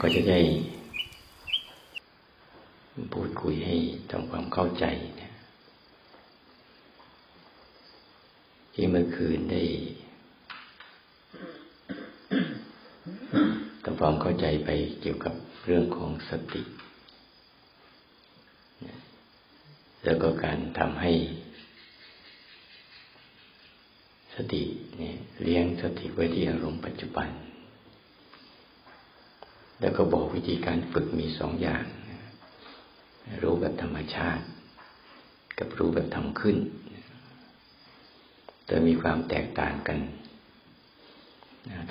[0.00, 0.40] ก็จะได้
[3.12, 3.76] พูดคุยให้
[4.10, 4.84] ทำความเข้าใจ
[5.20, 5.32] นะ
[8.72, 9.62] ที่เมื่อคืนได้
[13.84, 14.70] ทำความเข้าใจไป
[15.00, 15.34] เกี่ยวกับ
[15.64, 16.62] เรื่องของสติ
[20.04, 21.12] แล้วก็การทำให้
[24.34, 24.62] สติ
[24.96, 27.28] เนี่ยเลี้ยงสติไว้ที่อารมณ์ปัจจุบัน
[29.80, 31.84] แล้วก็บอกวิธีการฝึกมีสองอย่าง
[33.42, 34.44] รู้แบบธรรมชาติ
[35.58, 36.56] กับรู้แบบทำขึ้น
[38.66, 39.98] แต่มีความแตกต่างกัน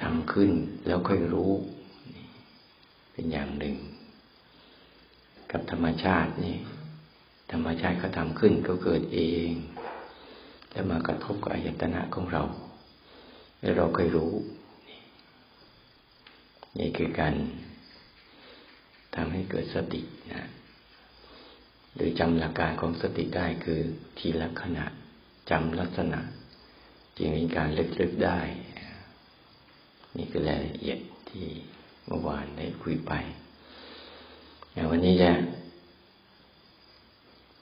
[0.03, 0.51] ทำขึ้น
[0.85, 1.51] แล้วค่อยรู้
[3.11, 3.75] เป็นอย่างหนึ่ง
[5.51, 6.57] กับธรรมชาตินี่
[7.51, 9.19] ธรรมชาติเขาทำขึ้นก็เกิดเอ
[9.49, 9.51] ง
[10.71, 12.43] แล้วมากระทบกับอายตนะของเรา
[13.59, 14.31] แล้วเราค่อยรู้
[16.79, 17.33] นี่คือการ
[19.17, 20.01] ทำให้เกิดสติ
[20.33, 20.43] นะ
[21.95, 23.79] โดยจำหลักการของสติได้คือ
[24.17, 24.85] ทีละขณะ
[25.49, 26.19] จำลักษณะ
[27.17, 28.39] จึงมีการลึกๆได้
[30.17, 31.45] นี่คือรายละเอียดที่
[32.05, 33.11] เมื่อวานได้คุยไป
[34.71, 35.31] อย่างวันนี้จะ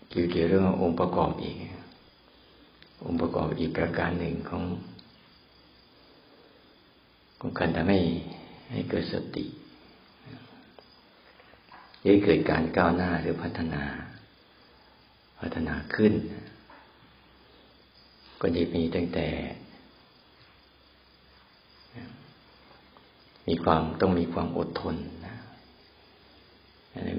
[0.09, 1.57] เกี่ยวกับเรื่ององค์ประกอบอีก
[3.05, 4.63] องค์ประกอบอีกประการหนึ่งของ
[7.39, 7.99] ของการทำให้
[8.71, 9.45] ให้เกิดสติ
[12.05, 13.83] ให้เกิดการก้าวหน้าหรือพัฒนา
[15.39, 16.13] พัฒนาขึ้น
[18.41, 19.27] ก็จะมีตั้งแต่
[23.47, 24.95] มีความต้องมีความอดทน
[25.27, 25.35] นะ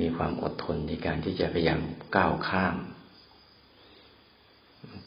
[0.02, 1.80] มีความอดทนในการที่จะพยายาม
[2.16, 2.76] ก้าวข้าม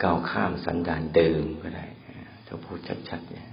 [0.03, 1.85] ก้าวข้ามสันดานเดิมก็ได้
[2.45, 3.49] ถ้าพูดชัดๆเนี่ย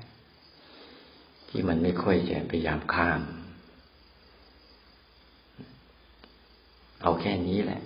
[1.48, 3.20] ที่มันไม่ค่อยจะพยายามข้าม
[7.02, 7.82] เอาแค่นี้แหละ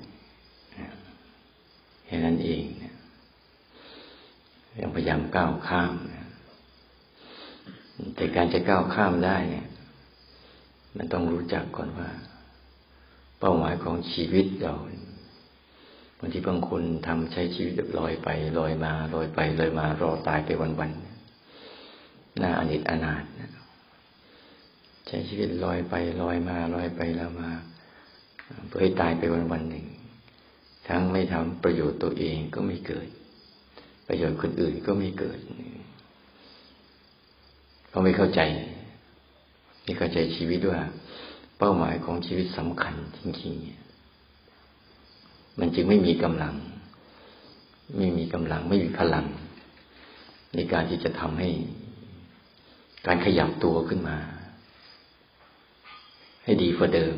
[2.04, 2.94] แค่นั้นเองเนี่ย
[4.81, 6.26] ยังพยายามก้าวข้ามนะ
[8.16, 9.66] แต่การจะก้าวข้ามได้เนี่ย
[10.97, 12.09] มันต้องรู้จักก่อนว่า
[13.41, 14.75] เป้าหมายของชีวิตเรา
[16.19, 18.28] บางทีบางคนทำใช้ชีวิตลอยไป
[18.59, 20.50] ลอยมาลอยไปลอยมารอตายไป
[20.81, 23.50] วันๆหน่าอนิจอนาถนะ
[25.06, 27.50] ใช้ชีวิตลอยไปลอยมาลอยไปแล้วมา
[28.69, 29.87] เพื่อให้ตายไปวันวันหนึ่ง
[30.88, 33.09] ทั้งไม่ทำประโยชน์ตัวเองก็ไม่เกิด
[34.09, 35.38] ประโยชน์คนอื่นก็ไม่เกิด
[37.88, 38.41] เขาไม่เข้าใจ
[39.84, 40.81] ไม่เข้าใจชีวิตว่า
[41.59, 46.55] เป้าหมายของชีวิตสำคัญจริงๆมันจึงไม่มีกำลัง
[47.99, 49.27] ไม่มีกำลัง ไม่มีพลัง
[50.55, 51.50] ในการที่จะทำให้
[53.06, 54.17] การขยับตัวขึ้นมา
[56.44, 57.17] ให้ดีกว่าเดิม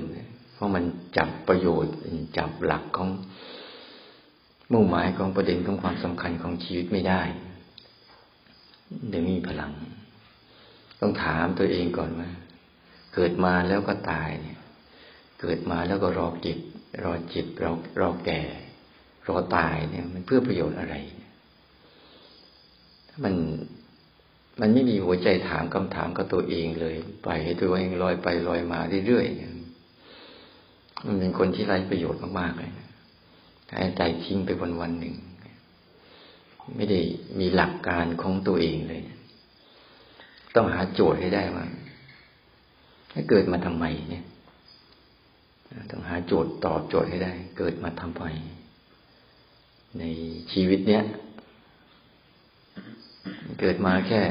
[0.63, 0.85] ราะมัน
[1.17, 1.95] จับประโยชน์
[2.39, 3.09] จับหลักของ
[4.73, 7.23] มุ่งหมายของประเด็นของความสำคัญของชีวิตไม่ได้
[9.09, 9.73] เดี๋ยวมีพลัง
[11.01, 12.31] ต้องถามตัวเองก่อนว่า
[13.15, 14.59] เกิดมาแล้วก็ตายเนี่ย
[15.41, 16.59] เกิดมาแล้วก็รอเก็บ
[17.05, 18.41] รอจิตรอรอแก่
[19.29, 20.95] รอตายเนี่ย มันเพื่อประโยชน์อะไร
[23.25, 23.35] มัน
[24.61, 29.62] มันไม่มีหัวใจถามคำถามกับตัวเองเลย ไปให้ตัวเองลอยไปลอยมาเรื่อยๆ
[31.07, 32.73] มันเป็นคนที่ไร้ประโยชน์มากๆเลย
[33.79, 35.15] ให้ใจทิ้งไปวันวันหนึ่ง
[36.77, 37.01] ไม่ได้
[37.39, 39.03] มีหลักการของตัวเองเลย
[40.55, 41.67] ต้องหาโจทย์ให้ได้ว่า
[43.13, 44.25] ให้เกิดมาทำไมเนี่ย
[45.91, 48.25] ต้องหาโจทย์ตอบโจทย์ให้ได้ เกิดมาทำไม
[49.99, 50.05] ใน
[50.53, 51.03] ชีวิตเนี้ย
[53.61, 54.23] เกิดมาแค่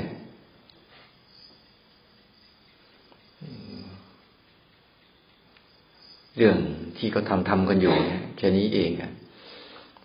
[6.37, 6.57] เรื่อง
[6.97, 9.11] ที่เขาทำทำกันอยู่เนี่ยแค่นี้เองอะ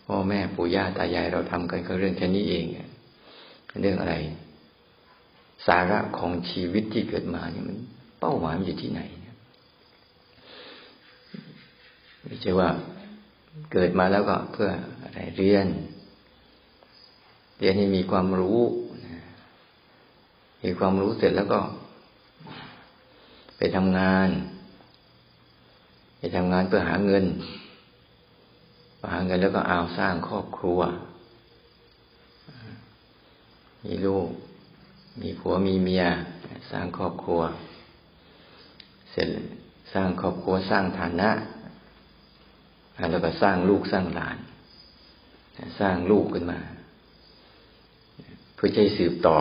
[0.06, 2.88] พ่อแม่ปู่ย่าตายายเราทำกันก็เรื่องแค่นี้เองอะ
[3.80, 4.14] เรื่องอะไร
[5.66, 7.76] สาระของชีวิตที่เกิดมาเนี่ยมัน
[8.20, 9.36] เป้าหมายมันอยู่ที่ไหนเนี่ย
[12.24, 12.68] ไม่ใช่ว่า
[13.72, 14.70] เกิดมาแล้วก็เพื่อ
[15.02, 15.66] อะไรเรียน
[17.58, 18.60] เรียนให้มีความรู้
[20.64, 21.60] มีความรู้เสร็จแล้วก็
[23.56, 24.28] ไปทำงาน
[26.34, 27.24] ทำงานเพื่อหาเงิน
[29.12, 30.80] หาเงินแล้วก็เอาสร้างครอบครัว
[33.84, 34.28] มีลูก
[35.20, 36.04] มีผัวมีเมีย
[36.70, 37.40] สร้างครอบครัว
[39.10, 39.28] เสร็จ
[39.92, 41.30] สร้างครอบครัวสร้างฐานะ
[43.10, 44.36] แล้วก็สร้างลูกสร้างหลาน
[45.80, 46.60] สร้างลูกขึ้นมา
[48.54, 49.38] เพื่อใช้สืบต่อ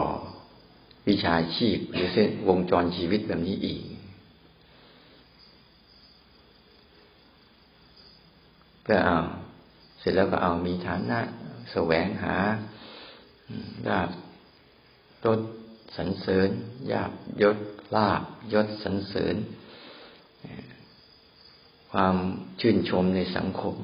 [1.09, 3.81] วิชาชีพหรือเส้นวงจรชีวิตแบบนี้อีก
[8.87, 9.17] ก็เอา
[9.99, 11.19] เสร็จแล้วก็เอามีฐานะ
[11.71, 12.35] แสวงหา
[13.89, 14.09] ลาบ
[15.23, 15.39] ยศ
[15.97, 16.49] สันเสริญ
[16.91, 17.11] ยาบ
[17.41, 17.57] ยศ
[17.95, 18.21] ลาบ
[18.53, 19.35] ยศสันเสริญ
[21.91, 22.15] ความ
[22.59, 23.75] ชื่นชมในสังคม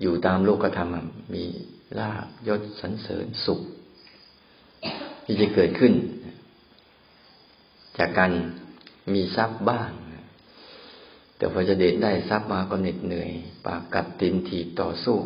[0.00, 0.94] อยู่ตามโลกธรรม
[1.34, 1.44] มี
[1.98, 3.60] ลาบยศสันเสริญสุข
[5.24, 5.92] ที่จะเกิดขึ้น
[7.98, 8.32] จากการ
[9.12, 9.90] มีทรัพย์บ้าง
[11.38, 13.30] แต่พอจะเด็ดได้ทรัพย์มาก็เหน็ดเหนื่อย
[13.66, 15.18] ปากกัดตินถีบต่อสู้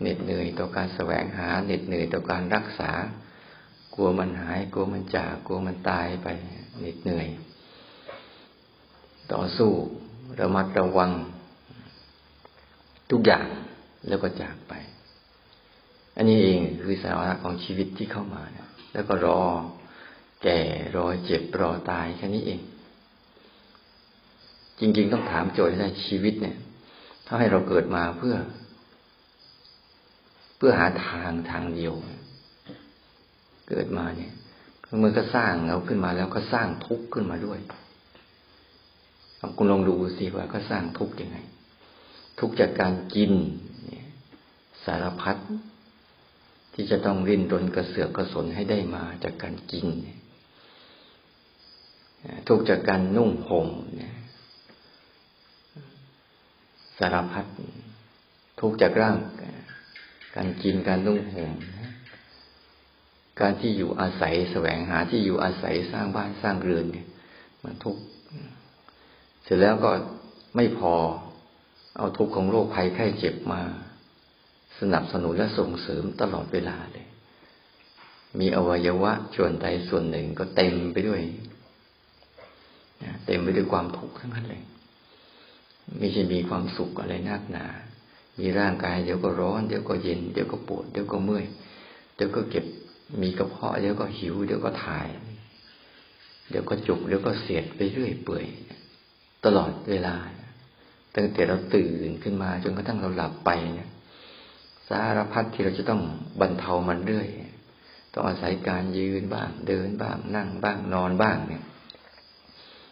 [0.00, 2.90] เหน็ดเหนื่อยต่อการแสวงหา เหน็ดเหนื่อยต่อการรักษา
[3.94, 6.28] กลัวมันหาย กลัวมันจากกลัวมันตายไป
[6.78, 7.28] เหน็ดเหนื่อย
[9.32, 9.70] ต่อสู้
[10.40, 11.10] ระมัดระวัง
[13.10, 13.46] ทุกอย่าง
[14.08, 14.72] แล้วก็จากไป
[16.16, 19.42] อันนี้เองคือสาระของชีวิตที่เข้ามานะแล้วก็รอ
[20.42, 20.58] แก่
[20.96, 22.60] รอเจ็บรอตายแค่นี้เอง
[24.80, 26.56] จริง ๆ ต้องถามโจทย์ในชีวิตเนี่ย
[27.26, 28.36] ถ้าให้เราเกิดมาเพื่อ
[30.56, 31.94] เพื่อหาทางทางเดียว
[33.68, 34.32] เกิดมาเนี่ย
[34.98, 37.58] เมื่อก็สร้างเราขึ้นมาแล้วก็สร้างทุกข์ขึ้นมาด้วย
[39.56, 41.38] คุณลองดูสิว่าก็สร้างทุกข์ยังไง
[42.38, 43.32] ทุกข์จากการกิน
[44.84, 45.36] สารพัด
[46.74, 49.86] ที่จะต้องริ้นรนกระเสือกกระสนให้ได้มาจากการกิน
[52.48, 54.14] ทุกจากการนุ่งห่มเนี่ย
[57.00, 57.46] สารพัด
[58.60, 59.16] ทุกจากร่าง
[60.36, 61.52] การกินการนุ่งห่ม
[63.40, 67.06] การที่อยู่อาศัยแสวงหาที่อยู่อาศัยสร้างบ้านสร้างเรือนเนี่ย
[67.62, 67.96] มันทุก
[69.44, 69.90] เสร็จแล้วก็
[70.56, 70.94] ไม่พอ
[71.96, 73.60] เอาทุกข์ของโรคภัยไข้เจ็บมา
[74.80, 77.06] สนับสนุนและส่งเสริมตลอดเวลาเลย
[78.40, 81.22] มีอวัยวะส่วนใดส่วนหนึ่งก็เต็มไปด้วย
[83.26, 84.62] เต็มไปด้วยความทุกข์ทั้งนั้นเลย
[85.98, 87.66] ไม่ใช่มีความสุขอะไรนักหนา
[88.38, 91.44] มีร่างกายเดี๋ยวก็ร้อน เดี๋ยวก็เย็น เดี๋ยวก็ปวด เดี๋ยวก็เมื่อย
[92.14, 92.64] เดี๋ยวก็เก็บ
[93.22, 95.08] มีกระเพาะ เดี๋ยวก็หิว เดี๋ยวก็ถ่าย
[96.50, 98.46] เดี๋ยวก็จุก เดี๋ยวก็เสียดไปเรื่อยเปื่อย
[99.44, 100.14] ตลอดเวลา
[101.14, 103.90] ตั้งแต่เราตื่นขึ้นมาจนกระทั่งเราหลับไปเนี่ย
[104.88, 106.02] สารพัดที่เราจะต้อง
[106.40, 107.28] บรรเทามันเรื่อย
[108.12, 111.62] ต้องอาศัยการยืนบ้าง เดินบ้าง นั่งบ้าง นอนบ้างเนี่ย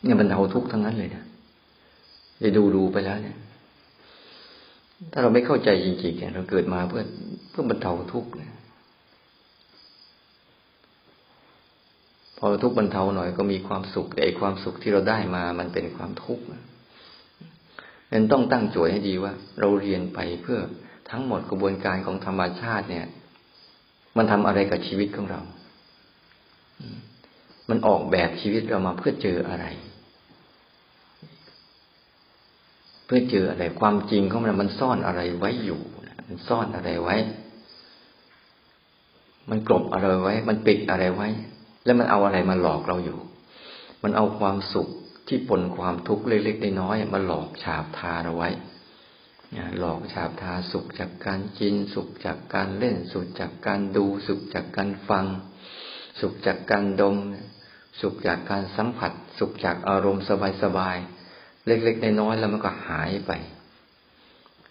[0.03, 1.25] เนี่ยบรรเทาทุกข์ทั้งนั้นเลยนะ
[2.41, 3.39] ได้ดูดูไปแล้วเนี่ย
[5.13, 7.03] ถ้าเราไม่เข้าใจจริงๆเนี่ยเราเกิดมาเพื่อ
[7.51, 8.53] เพื่อบรรเทาทุกข์เนี่ย
[12.39, 16.45] พอทุกข์บรรเทาหน่อยก็มีความสุขแต่ความสุขที่เราได้มามันเป็นความทุกข์
[18.13, 20.59] นั้นต้องตั้งโจทย์ให้ดีว่า เราเรียนไปเพื่อ
[21.11, 23.07] ทั้งหมดกระบวนการของธรรมชาติเนี่ย
[24.17, 25.41] มันทำอะไรกับชีวิตของเรา
[27.69, 29.67] มันออกแบบชีวิตเรามาเพื่อเจออะไร
[33.09, 35.81] เพื่อเจออะไรความจริงของมันมันซ่อนอะไรไว้อยู่
[36.29, 37.17] มันซ่อนอะไรไว้
[39.51, 41.29] มันกลบอะไรไว้ มันปิดอะไรไว้
[41.85, 43.19] แล้วมันเอาอะไรมาหลอกเราอยู่
[44.03, 44.89] มันเอาความสุข
[45.29, 48.51] ที่ปนความทุกข์เล็กๆน้อยๆมาหลอกฉาบทาเราไว้
[49.79, 55.27] หลอกฉาบทาสุขจากการกิน สุขจากการเล่น สุขจากการดู สุขจากการฟัง
[56.21, 57.17] สุขจากการดม
[58.01, 60.25] สุขจากการสัมผัส สุขจากอารมณ์
[60.63, 61.18] สบายๆ
[61.69, 63.33] เล็กๆน้อยๆแล้วมันก็หายไป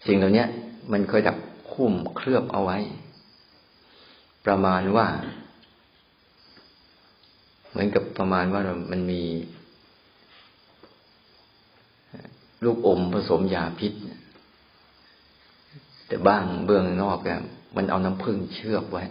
[0.08, 0.46] สิ่งเหล่านี้
[0.92, 1.38] มันเคยดับ
[1.72, 2.78] คุ้มเคลือบเอาไว้
[4.46, 5.08] ประมาณว่า
[7.70, 8.62] เหมือนกับประมาณว่า
[8.92, 9.22] มันมี
[12.64, 13.94] ลูกอมผสมยาพิษ
[16.08, 17.42] แต่บ้างเบื้องนอกเนี่ย
[17.76, 19.04] มันเอาน้ำผึ้งเชือบไว้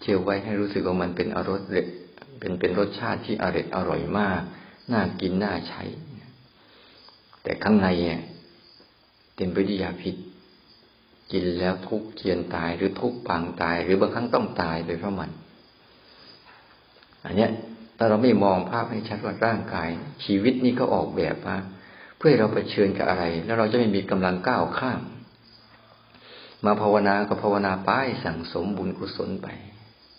[0.00, 4.40] เชื่อไว้ให้รู้สึกว่ามันเป็นอรสเเป็นเป็นรสชาติที่อร่อยอร่อยมาก
[4.92, 5.82] น่ากินน่าใช้
[7.44, 8.20] แต่ข้างในเนี่ย
[9.36, 10.14] เต็มไปด้วยยาพิษ
[11.32, 15.30] กินแล้วทุกเจียนตายหรือทุกปางตาย หรือบางครั้งต้องตายไปเพราะมัน
[17.24, 17.50] อันเนี้ย
[17.98, 19.88] ถ้าเราไม่มองภาพให้ชัดว่าร่างกาย
[20.24, 21.56] ชีวิตนี้ก็ออกแบบมา
[22.18, 25.00] เพื่อเราไปเชิญกับอะไร แล้วเราจะไม่มีกำลังก้าวข้าม
[26.64, 29.48] มาภาวนาก็ภาวนาป้ายสั่งสมบุญกุศลไป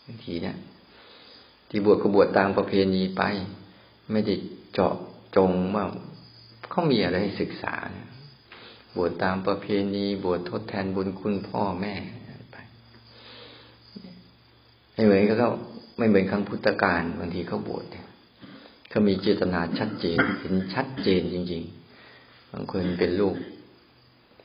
[0.06, 0.58] บางทีเนี่ย
[1.70, 3.22] ที่บวชก็บวชตามประเพณีไป
[4.12, 4.34] ไม่ได้
[4.74, 4.94] เจาะ
[5.36, 5.86] จงว่า
[6.76, 7.76] เขามีอะไรให้ศึกษา
[8.96, 9.66] บวชตามประเพ
[9.96, 11.94] ณีบวชทดแทนบุญคุณพ่อแม่
[12.52, 12.56] ไป
[14.94, 15.48] ไม่เหมือนก็
[15.98, 17.86] ไม่เหมือนครั้งพุทธกาลบางทีเขาบวช
[18.90, 21.64] เขามีเจตนาชัดเจนเห็นชัดเจนจริง
[22.08, 23.36] ๆ บางคนเป็นลูก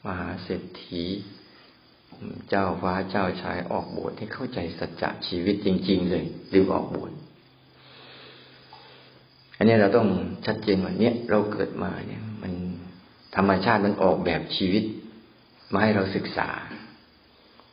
[0.05, 1.03] มหาเศรษฐี
[2.49, 7.13] เจ้าฟ้าเจ้าชายออกบวชให้เข้าใจสัจจะชีวิตจริง ๆ เลยหรือออกบวช
[9.61, 10.09] อันนี้เราต้อง
[10.47, 12.53] ชัดเจนว่าเนี้ยเราเกิดมาเนี่ย มัน
[13.37, 14.85] ธรรมชาติมันออกแบบชีวิต
[15.73, 16.49] มาให้เราศึกษา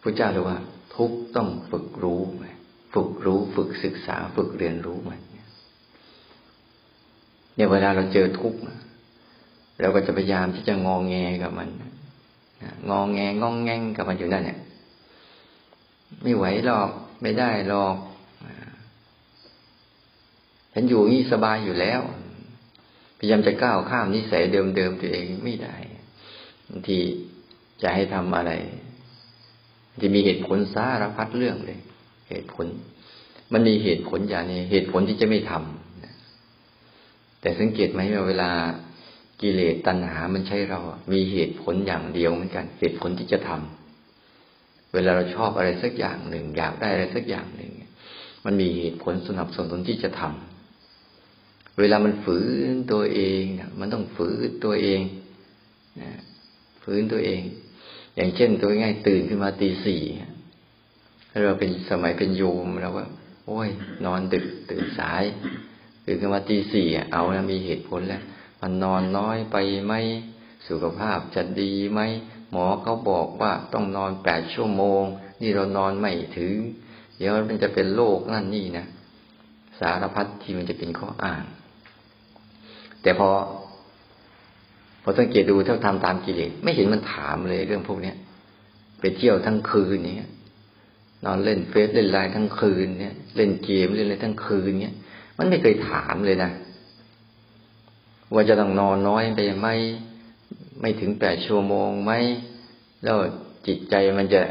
[0.01, 0.57] พระเจ้าเรียว่า
[0.95, 2.21] ทุกต้องฝึกรู้
[2.93, 5.19] ฝึกรู้ฝึกศึกษา ฝึกเรียนรู้มัน
[7.55, 8.59] เนี่ยเวลาเราเจอทุกข์
[9.81, 11.69] เราก็จะพยายามที่จะงองแงกับมัน
[12.89, 14.59] งองแงงองแงงกับมันอยู่นั่นเนี่ย
[16.21, 16.89] ไม่ไหวหรอก
[17.21, 17.95] ไม่ได้หรอก
[20.79, 22.01] ฉันอยู่นี่สบายอยู่แล้ว
[23.17, 25.75] พยายามจะก้าวข้ามนิสัยเดิมๆตัวเองไม่ได้
[26.69, 26.97] บางที
[27.81, 28.51] จะให้ทำอะไร
[30.01, 31.79] จะมีเหตุผลสารพัดเรื่องเลย
[32.29, 32.65] เหตุผล
[33.53, 38.49] มันมีเหตุผลอย่างนี้ เหตุผลที่จะไม่ทำแต่สังเกตไหมว่าเวลา
[39.41, 40.79] กิเลสตัณหา มันใช้เรา
[41.13, 47.71] มีเหตุผลอย่างเดียวเหมือนกัน เหตุผลที่จะทำเวลาเราชอบอะไรสักอย่างหนึ่ง อยากได้อะไรสักอย่างหนึ่ง
[48.45, 50.46] มันมีเหตุผลสนับสนุนที่จะทำ
[51.79, 52.39] เวลามันฝื
[52.71, 53.43] นตัวเอง
[53.79, 55.01] มันต้องฝืนตัวเอง
[56.01, 56.11] นะ
[56.83, 57.41] ฝืนตัวเอง
[58.15, 60.01] อย่างเช่นตัวง่ายตื่นขึ้นมาตีสี่
[61.45, 63.03] เราเป็นสมัยเป็นโยมเราก็
[63.45, 63.69] โอ้ย
[64.05, 65.23] นอนดึกตื่นสาย
[66.05, 68.23] ตื่นขึ้นมาตีสี่เอาแล้วมีเหตุผลแล้ว
[68.61, 69.93] มันนอนน้อยไปไหม
[70.67, 71.99] สุขภาพจะดีไหม
[72.51, 75.03] หมอเขาบอกว่าต้องนอนแปดชั่วโมง
[75.41, 76.55] นี่เรานอนไม่ถึง
[77.17, 78.85] เดี๋ยวมันจะเป็นโรคนั่นนี่นะ
[79.79, 81.43] สารพัดที่มันจะเป็นข้ออ้าง
[83.07, 83.29] แต่พอ
[85.03, 88.15] พอสังเกตดูเท่าทำตามกิเลสไม่เห็นมันถามเลยเรื่องพวกเนี้ย
[88.99, 90.31] ไปเที่ยวทั้งคืนเนี้ย
[91.25, 94.95] นอนเล่นเฟซเล่นไลน์ทั้งคืนเนี้ยเล่นเกมเล่นอะไรทั้งคืนเนี้ย
[95.37, 96.51] มันไม่เคยถามเลยนะ
[98.33, 99.67] ว่าจะต้องนอนน้อยไปไหม
[100.81, 102.11] ไม่ถึงแปดชั่วโมงไหม
[103.03, 103.17] แล้ว
[103.67, 104.41] จิตใจมันจะ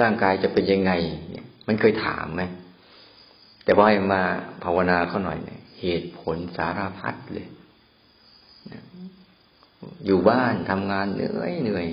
[0.00, 0.92] ร่างกายจะเป็นยังไง
[1.32, 2.42] เนี้ยมันเคยถามไหม
[3.64, 4.22] แต่พอให้มา
[4.64, 7.48] ภาวนาเขาหน่อยเนี่ยเหตุผลสารพัดเลย
[10.06, 11.86] อยู่บ้านทำงานเหนื่อยเหนื่อย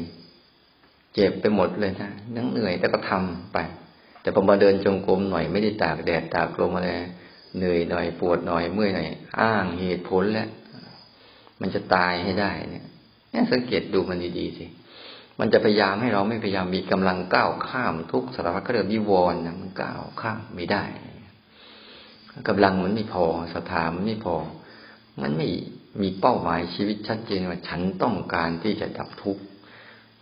[1.14, 3.58] เจ็บไปหมดเลยนะนั่งเหนื่อยแต่ก็ทำไป
[4.22, 6.88] แต่พอมาเดินจงกรมหน่อยไม่ได้ตากแดดตากลมอะไร
[7.58, 9.08] เหนื่อยหน่อยปวดหน่อยเมื่อยหน่อย
[9.42, 10.50] อ้างเหตุผลแล้ว
[11.62, 12.86] มันจะตายให้ได้เนี่ย
[13.34, 14.66] นี่สังเกตดูมันดีๆสิ
[15.40, 20.84] มันจะพยายามให้เราไม่พยายามมีกำลังก้าวข้ามทุกสารพัดก็เรียกนิวรณ์นะมันก้าวข้ามไม่ได้
[22.48, 24.36] กำลังมันไม่พอสถามันไม่พอ
[25.22, 25.48] มันไม่
[26.01, 29.43] มีเป้าหมายชีวิตชัดเจนว่าฉันต้องการที่จะดับทุกข์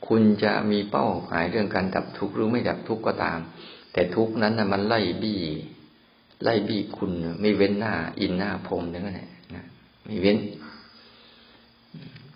[0.08, 3.40] คุณจะมีเป้าหมายเรื่องการดับทุกข์หรือไม่ดับทุกข์ก็ตาม
[3.94, 5.40] แต่ทุกข์นั้นนะมันไล่บี้
[6.44, 9.64] ไล่บี้คุณไม่เว้นหน้า อินหน้าพรมนั่นแหละนะ
[10.06, 10.38] ไม่เว้น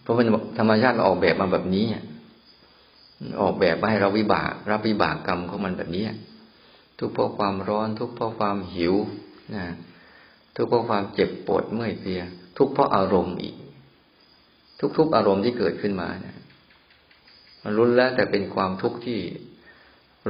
[0.02, 1.86] เพราะมันธรรมชาติออกแบบมาแบบนี้
[3.42, 6.04] ออกแบบมาให้เราวิบาก รับวิบากกรรมของมันแบบนี้
[6.98, 8.96] ทุกเพราะความร้อน ทุกเพราะความหิว
[9.56, 9.66] นะ
[10.56, 12.22] ทุกเพราะความเจ็บปวดเมื่อยเพลีย
[12.58, 13.56] ทุกเพราะอารมณ์อีก
[14.98, 16.38] ทุกๆอารมณ์ที่เกิดขึ้นมานะ
[17.64, 19.20] มันรุนแล้วแต่เป็นความทุกข์ที่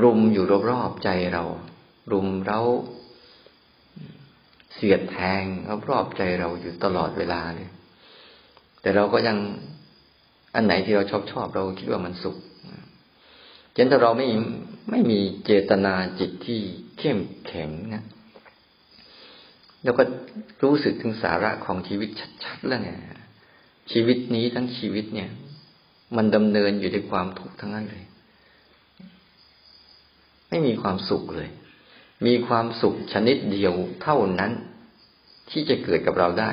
[0.04, 1.44] รุมอยู่รอบๆใจเรา
[2.12, 2.60] รุมเรา
[4.75, 5.44] เสียดแทง
[5.90, 7.70] รอบๆใจเราอยู่ตลอดเวลาเลย
[8.82, 9.38] แต่เราก็ยัง
[10.56, 12.38] อันไหนที่เราชอบชอบเราคิดว่ามันสุข
[13.74, 14.28] เช่นถ้าเราไม่
[14.90, 16.60] ไม่มีเจตนาจิตที่
[17.00, 18.04] เข้มแข็งนะ
[19.84, 20.04] เราก็
[20.64, 22.10] รู้สึกถึงสาระของชีวิต
[22.44, 23.00] ชัดๆแล้วเนี่ย
[23.92, 25.30] ชีวิตนี้ทั้งชีวิตเนี่ย
[26.16, 28.04] มันดำเนินอยู่ในความทุกข์ทั้งนั้นเลย
[30.50, 31.50] ไม่มีความสุขเลย
[32.28, 34.52] มีความสุขชนิดเดียวเท่านั้น
[35.50, 36.52] ที่จะเกิดกับเราได้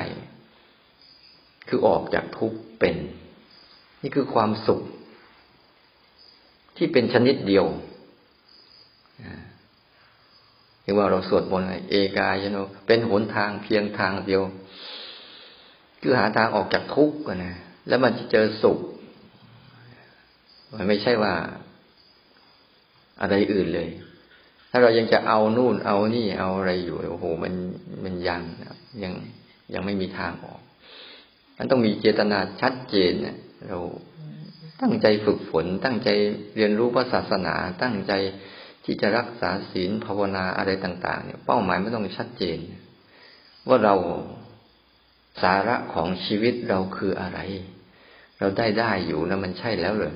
[1.67, 2.95] คือออกจากทุกข์เป็น
[4.01, 4.81] นี่คือความสุข
[6.77, 7.65] ที่เป็นชนิดเดียว
[10.89, 14.41] ห็นว่าเราสวดมนต์เอกายโนเป็นหนทางเพียงทางเดียว
[16.01, 17.55] คือหาทางออกจากทุกข์นะ
[17.87, 18.79] แล้วมันจะเจอสุข
[20.73, 21.33] มันไม่ใช่ว่า
[23.21, 23.89] อะไรอื่นเลย
[24.71, 27.53] ถ้าเรายังจะเอานู่นเอานี่เอาอะไรอยู่โอ้โห มัน
[28.03, 28.41] มันยัง
[29.03, 29.13] ยัง
[29.73, 30.61] ยังไม่มีทางออก
[31.57, 33.77] มันต้องมีเจตนาชัดเจนเนี่ยเรา
[34.81, 36.09] ตั้งใจฝึกฝน ตั้งใจ
[36.55, 38.13] เรียนรู้พระศาสนา ตั้งใจ
[38.83, 42.57] ที่จะรักษาศีลภาวนาอะไรต่าง ๆ เนี่ย เป้าหมายไม่ต้องชัดเจน
[43.67, 43.95] ว่าเรา
[45.41, 47.39] สาระของชีวิตเราคืออะไร
[48.39, 50.15] เราได้ได้อยู่นะมันใช่แล้วเหรอ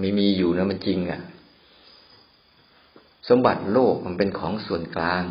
[0.00, 1.20] ไม่มีอยู่นะมันจริงอะ่ะ
[3.28, 5.24] สมบัติโลกมันเป็นของส่วนกลาง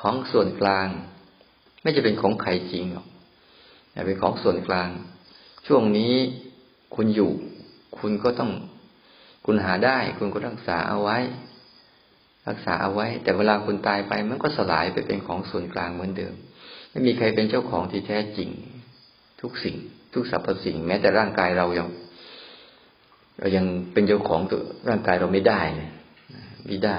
[0.00, 0.88] ของส่วนกลาง
[1.82, 3.06] ไม่จะเป็นของใครจริงหรอก
[4.06, 4.88] เป็นของส่วนกลาง
[5.66, 6.14] ช่วงนี้
[6.94, 7.32] คุณอยู่
[7.98, 8.50] คุณก็ต้อง
[9.44, 11.18] คุณหาได้ คุณก็รักษาเอาไว้
[12.48, 16.34] รักษาเอาไว้ แต่เวลาคุณตายไปมันก็สลายไปเป็นของส่วนกลางเหมือนเดิม
[16.90, 18.50] ไม่มีใครเป็นเจ้าของที่แท้จริง
[19.40, 19.76] ทุกสิ่ง
[20.14, 21.88] ทุกสรรพสิ่ง แม้แต่ร่างกายเรายัง
[23.38, 25.90] เรายังเป็นเจ้าของตัวร่างกายเราไม่ได้เลย
[26.66, 26.96] ไม่ได้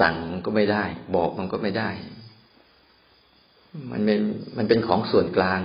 [0.00, 0.84] สั่งมันก็ไม่ได้
[1.16, 1.90] บอกมันก็ไม่ได้
[3.90, 4.20] มันเป็น
[4.56, 5.60] มันเป็นของส่วนกลาง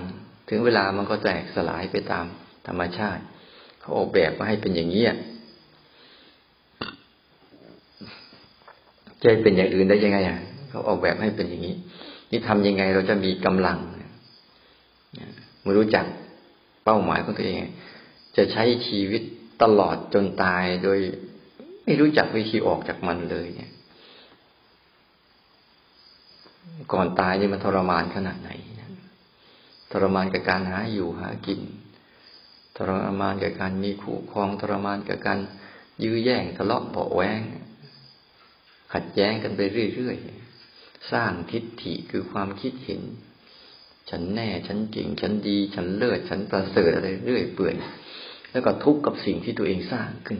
[0.49, 2.25] ถึงเวลามันก็แตกสลายไปตาม
[2.67, 3.23] ธรรมชาติ
[3.89, 5.03] เขาออกแบบมาให้เป็นอย่างนี้
[9.23, 11.75] จะเป็นอย่างอื่นได้ยังไงอะเขาออกแบบให้เป็นอย่างนี้
[12.31, 13.77] นี่ทำยังไงเราจะมีกำลัง
[15.63, 16.05] มารู้จัก
[16.85, 17.57] เป้าหมายของตัวเอง
[18.37, 19.21] จะใช้ชีวิต
[19.61, 20.99] ตลอดจนตายโดย
[21.85, 23.71] ไม่รู้จักวิธีออกจากมันเลยเนี่ย
[26.93, 28.49] ก่อนตายนี่มันทรมานขนาดไหน
[29.91, 31.59] ทรมานกับการหาอยู่หากิน
[32.79, 35.39] ทรมานกับการมีคู่ครองทรมานกับการ
[36.03, 37.41] ยื้อแย่งทะเลาะเบาแวง
[38.93, 39.61] ขัดแย้งกันไป
[39.95, 43.01] เรื่อยๆ สร้างทิฏฐิคือความคิดเห็น
[44.09, 47.75] ฉันแน่ ฉันเก่ง ฉันดี ฉันเลิศ ฉันประเสริฐอะไรเรื่อยเปื่อย
[48.51, 50.39] แล้วก็ทุกข์กับสิ่งที่ตัวเองสร้างขึ้น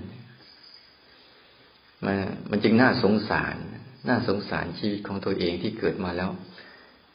[2.06, 2.16] มัน
[2.50, 3.56] มันจึงน่าสงสาร
[4.10, 6.32] น่าสงสารชีวิตของตัวเองที่เกิดมาแล้ว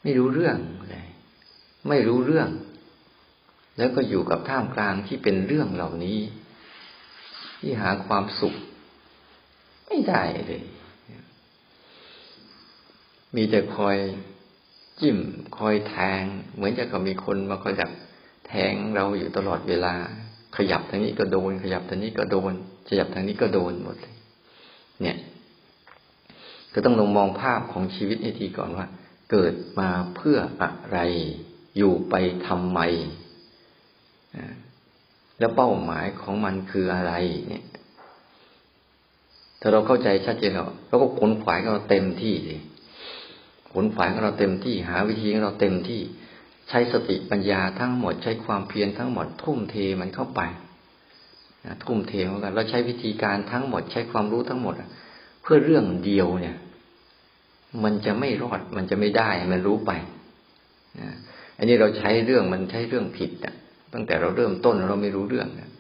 [0.02, 0.59] ไม่รู้เรื่อง
[0.90, 1.09] เลย
[1.88, 2.49] ไม่รู้เรื่อง
[3.76, 6.19] แล้วก็อยู่กับท่ามกลางที่เป็นเรื่องเหล่านี้
[7.61, 8.54] ที่หาความสุข
[9.87, 10.62] ไม่ได้เลย
[13.37, 13.97] มีแต่คอย
[15.00, 15.19] จิ้ม
[15.59, 16.23] คอยแทง
[16.54, 17.90] เหมือนจะก็มีคนมาคอยดัก
[18.49, 19.95] แทงเราอยู่ตลอดเวลา
[20.57, 22.52] ขยับทางนี้ก็โดน ขยับทางนี้ก็โดน
[22.88, 24.14] ขยับทางนี้ก็โดนหมดเลย
[25.00, 25.16] เนี่ย
[26.75, 28.87] ก็ต้องลงมองภาพของชีวิตให้ทีก่อนว่า
[29.31, 30.99] เกิดมาเพื่ออะไร
[31.76, 32.15] อยู่ไป
[32.47, 32.80] ทำไม
[35.38, 37.12] แล้วเป้าหมายของมันคืออะไร
[37.49, 37.64] เนี่ย
[39.60, 42.60] ถ้าเราเข้าใจชัดเจนแล้วเราก็ขนขวายเราเต็มที่เลย
[43.73, 46.00] ขนฝายของเราเต็มที่ หาวิธีของเราเต็มที่
[46.68, 50.40] ใช้สติปัญญาทั้งหมด ใช้ความเพียรทั้งหมด ทุ่มเทมันเข้าไป
[51.84, 54.75] ทุ่มเทเหมือนกัน เราใช้วิธีการทั้งหมด ใช้ความรู้ทั้งหมด
[55.42, 56.56] เพื่อเรื่องเดียวเนี่ย
[57.84, 59.92] มันจะไม่รอดมันจะไม่ได้มันรู้ไป
[61.58, 63.54] อันนี้เราใช้เรื่องมันใช้เรื่องผิดอะ
[63.95, 65.71] ตั้งแต่เราเริ่มต้นเราไม่รู้เรื่องนะ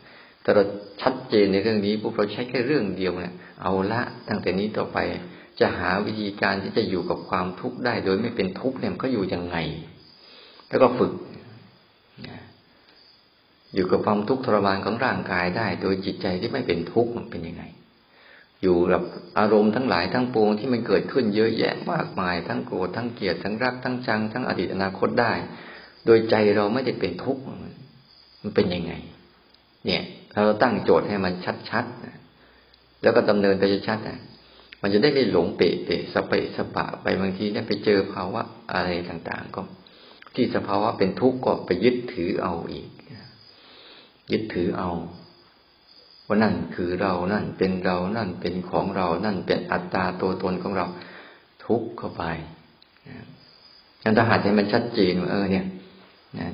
[0.42, 0.62] แต่เรา
[1.02, 4.98] ชัดเจนในเรื่องนี้พวกเราใช้แค่เรื่องเดียวเนี่ยเอาละตั้งแต่นี้ต่อไป
[5.60, 9.56] จะหาวิธีการที่จะอยู่กับความทุกข์ได้ โดยไม่เป็นทุกข์เนี่ยมันก็อยู่ยังไง
[10.68, 11.12] แล้วก็ฝึก
[13.74, 17.64] อยู่กับความทุกข์ทรมานของร่างกายได้ โดยจิตใจที่ไม่เป็นทุกข์มันเป็นยังไง
[18.62, 19.02] อยู่กับ
[19.38, 25.32] อารมณ์ทั้งหลายทั้งปวงที่มันเกิดขึ้นเยอะแยะมากมาย ทั้งโกรธทั้งเกลียดทั้งรักทั้งชังทั้งอดีตอนาคตได้
[26.06, 27.42] โดยใจเราไม่ได้เป็นทุกข์
[28.44, 28.92] มันเป็นยังไง
[29.86, 30.02] เนี่ย
[30.32, 31.32] ถ้าเราตั้งโจทย์ให้มัน
[31.70, 34.18] ชัดๆแล้วก็ดำเนินไปชัดๆนะ
[34.82, 39.60] มันจะได้ไม่หลงเปะเปะสเปะสปะไปบางทีเนี่ยไปเจอภาวะอะไรต่างๆ ก็
[40.34, 42.88] ที่สภาวะเป็นทุกข์ก็ไปยึดถือเอาอีก
[44.32, 44.90] ยึดถือเอา
[46.26, 50.86] ว่านั่นคือเรานั่นเป็นเรานั่นเป็นของเรา นั่นเป็นอัตตาตัวตนของเรา
[51.64, 52.24] ทุกข์เข้าไป
[54.02, 55.66] งั้นถ้าหากให้มันชัดเจนว่าเออเนี่ย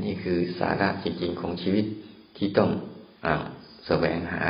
[0.05, 1.85] นี่คือสาระจริงๆของชีวิต
[2.37, 2.71] ที่ต้อง
[3.27, 3.29] อ
[3.87, 4.43] แสวงหา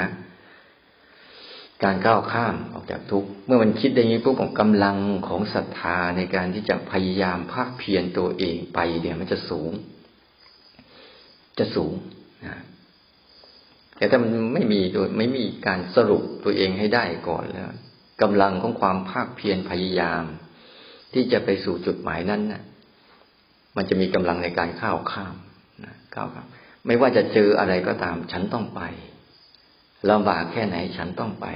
[1.85, 4.97] การก้าวข้ามออกจากทุกข์เมื่อมันคิดอย่างนี้ปุ๊บของกำลัง
[5.29, 9.71] ของศรัทธาในการที่จะพยายามภาคเพียรตัวเองไปเนี่ยมันจะสูง
[11.59, 11.93] จะสูง
[12.47, 12.57] นะ
[13.97, 17.71] แต่ถ้ามันไม่มีโดยไม่มีการสรุปตัวเองให้ได้ก่อนแล้ว
[18.23, 20.25] กำลังของความภาคเพียรพยายาม
[21.15, 22.63] ที่จะไปสู่จุดหมายนั้นนะ่ะ
[23.77, 25.35] มันจะมีกำลังในการข้าวข้าม
[25.85, 26.47] นะก้าวข้าม
[26.87, 28.81] ไม่ว่าจะเจออะไรก็ตาม ฉันต้องไป
[30.11, 31.47] ลำบากแค่ไหนฉันต้องไป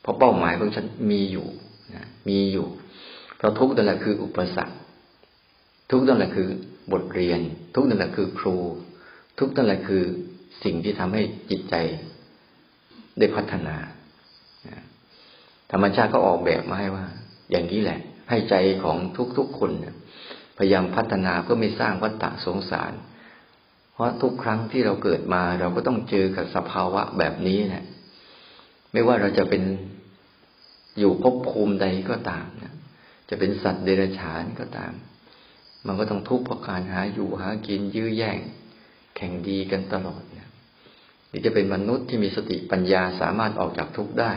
[0.00, 1.46] เพราะเป้าหมายของฉันมีอยู่
[1.94, 2.66] นะมีอยู่
[3.36, 4.76] เพราะทุกนั่นแหละคืออุปสรรค
[5.90, 6.48] ทุกนั่นแหละคือ
[6.92, 7.40] บทเรียน
[7.74, 8.56] ทุกนั่นแหละคือครู
[9.38, 10.02] ทุกนั่นแหละคือ
[10.64, 11.74] สิ่งที่ทำให้จิตใจ
[13.18, 13.76] ได้พัฒนา
[15.72, 17.04] ธรรมชาติก็ออกแบบมาให้ว่า
[17.50, 18.96] อย่างนี้แหละ ให้ใจของ
[19.38, 19.70] ทุกๆคน
[20.60, 22.92] พยายามพัฒนาเพื่อไม่สร้างวัฏฏะสงสาร
[23.92, 27.84] เพราะทุกครั้งที่เราเกิดมาเราก็ต้องเจอกับสภาวะแบบนี้นะ
[28.92, 29.62] ไม่ว่าเราจะเป็น
[30.98, 32.74] อยู่ภพภูมิใดก็ตามนะ
[33.28, 34.92] จะเป็นสัตว์เดรัจฉานก็ตาม
[35.86, 38.38] มันก็ต้องทุกข์เพราะการหาอยู่หากินยื้อแย่ง
[39.16, 40.48] แข่งดีกันตลอดนะ
[41.28, 44.32] หรือจะเป็นมนุษย์ที่มีสติปัญญาสามารถออกจากทุกข์ได้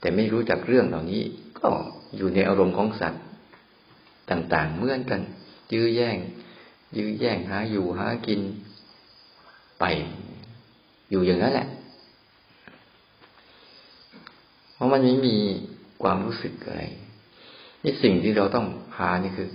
[0.00, 1.22] แต่ไม่รู้จักเรื่องเหล่านี้
[1.60, 1.68] ก็
[2.16, 3.22] อยู่ในอารมณ์ของสัตว์
[4.30, 5.20] ต่างๆเหมือนกัน
[5.72, 6.16] ยื้อแย่ง
[6.96, 8.40] ยื้อแย่งหาอยู่หากิน
[9.80, 9.84] ไป
[11.10, 11.68] อยู่อย่างนั้นแหละ
[14.74, 15.36] เพราะมันไม่มี
[16.02, 16.82] ความรู้สึกอะไร
[17.82, 19.48] นี่สิ่งที่เราต้องพานี่คือ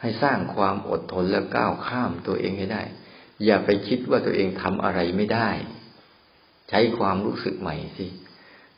[0.00, 2.82] ให้สร้างความอดทนและก้าวข้ามตัวเองให้ได้
[3.44, 5.50] อย่าไปคิดว่าตัวเองทำอะไรไม่ได้
[6.68, 8.06] ใช้ความรู้สึกใหม่สิ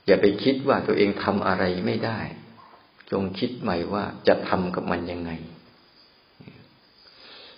[0.06, 2.20] อย่าไปคิดว่าตัวเองทำอะไรไม่ได้
[3.10, 5.30] จงคิดใหม่ว่าจะทำกับมันยังไง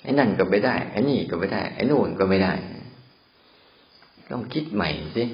[0.04, 2.52] ไอ้นั่นก็ไม่ได้ไอ้นี่ก็ไม่ได้ ไอ้นู่นก็ไม่ได้
[4.32, 5.24] ต้องคิดใหม่สิ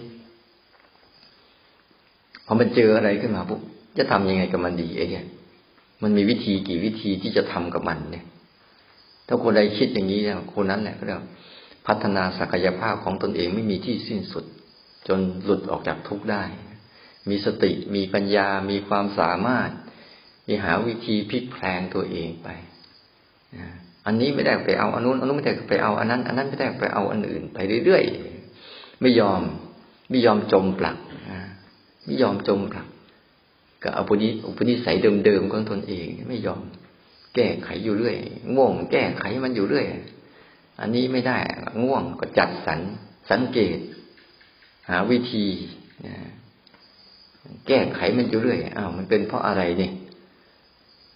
[2.46, 3.61] พอมันเจออะไรขึ้นมาปุ๊บ
[3.98, 5.26] จะทำยังไงกับมันดีไอ้เนี่ย
[6.02, 8.24] มันมีวิธีกี่วิธีที่จะทำกับมันเนี่ย
[9.26, 10.20] ถ้าคนใดคิดอย่างนี้
[10.54, 11.24] คนนั้นแหละก็เรียก
[11.87, 14.44] พัฒนาศักยภาพของตนเองไม่มีที่สิ้นสุด
[15.09, 16.42] จนหลุดออกจากทุกข์ได้
[17.28, 19.70] มีสติมีปัญญามีความสามารถ
[20.48, 22.48] มีหาวิธีพลิกแพลงตัวเองไป
[24.11, 29.42] อันนี้ไม่ได้ไปเอาอันนู้นอันนู้นไม่ได้ไปเอาอันนั้น อันนั้นไม่ได้ไปเอาอันอื่น ไปเรื่อยๆไม่ยอม
[30.11, 30.96] ไม่ยอมจมปลัก
[32.05, 32.87] ไม่ยอมจมปลัก
[33.83, 36.62] กับอุปนิอุปนิสัยเดิมๆของตนเอง ไม่ยอม
[37.35, 38.16] แก้ไขอยู่เรื่อย
[38.55, 39.87] ง่วงแก้ไขมันอยู่เรื่อย
[40.81, 41.38] อันนี้ไม่ได้
[41.83, 42.81] ง่วงก็จัดสรร
[43.31, 43.79] สังเกต
[44.88, 45.44] หาวิธี
[47.66, 49.92] แก้ไขมันอยู่เรื่อยอ้าวมันเป็นเพราะอะไรเนี่ย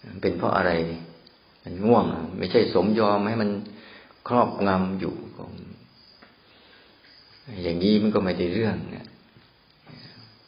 [0.07, 1.01] มันเป็นเพราะอะไรเนี่ย
[1.65, 2.05] มันง่วง
[2.39, 3.49] ไม่ใช่สมยอมให้มัน
[4.27, 5.15] ครอบงำอยู่
[7.63, 9.07] อย่างนี้มันก็ไม่ได้เรื่องเนี่ย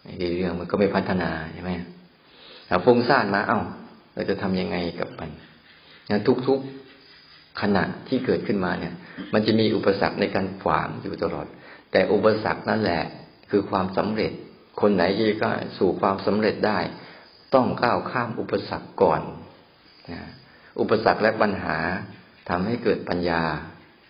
[0.04, 1.72] ไม่ได้เรื่องมันก็ไม่พัฒนาใช่ไหม
[2.68, 3.60] เอาฟุ้งซ่านมา เอา้า
[4.14, 5.30] เราจะทํำยังไงกับมัน
[6.10, 8.94] นะทุกๆขณะที่เกิดขึ้นมาเนี่ย
[9.34, 11.48] มันจะมีอุปสรรคในการขวางอยู่ตลอด
[11.92, 13.04] แต่อุปสรรคนั่นแหละ
[13.50, 14.32] คือความสำเร็จ
[14.82, 16.80] คนไหนที่ก็สู่ความสำเร็จได้
[17.56, 19.22] ต้องก้าวข้ามอุปสรรคก่อน
[20.12, 20.22] นะ
[20.80, 21.78] อุปสรรคและปัญหา
[22.50, 23.42] ทำให้เกิดปัญญา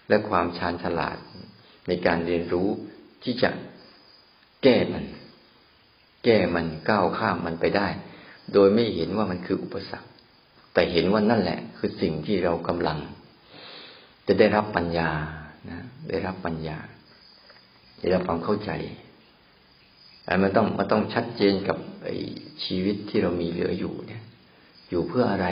[0.10, 1.18] และความชาญฉลาด
[1.88, 2.70] ในการเรียนรู้
[3.24, 3.50] ที่จะ
[4.64, 5.06] แก้มัน
[6.24, 7.88] แก้มันก้าวข้ามมันไปได้
[8.54, 10.10] โดยไม่เห็นว่ามันคืออุปสรรค
[10.74, 13.00] แต่เห็นว่านั่นแหละ คือสิ่งที่เรากำลัง
[14.28, 15.10] จะได้รับปัญญา
[15.70, 16.78] นะได้รับปัญญา
[18.00, 18.72] ได้รับความเข้าใจ
[20.24, 22.16] แต่มันต้องมันต้องชัดเจนกับไอ้
[22.64, 24.24] ชีวิตที่เรามีเหลืออยู่เนี่ย
[24.90, 25.48] อยู่เพื่ออะไร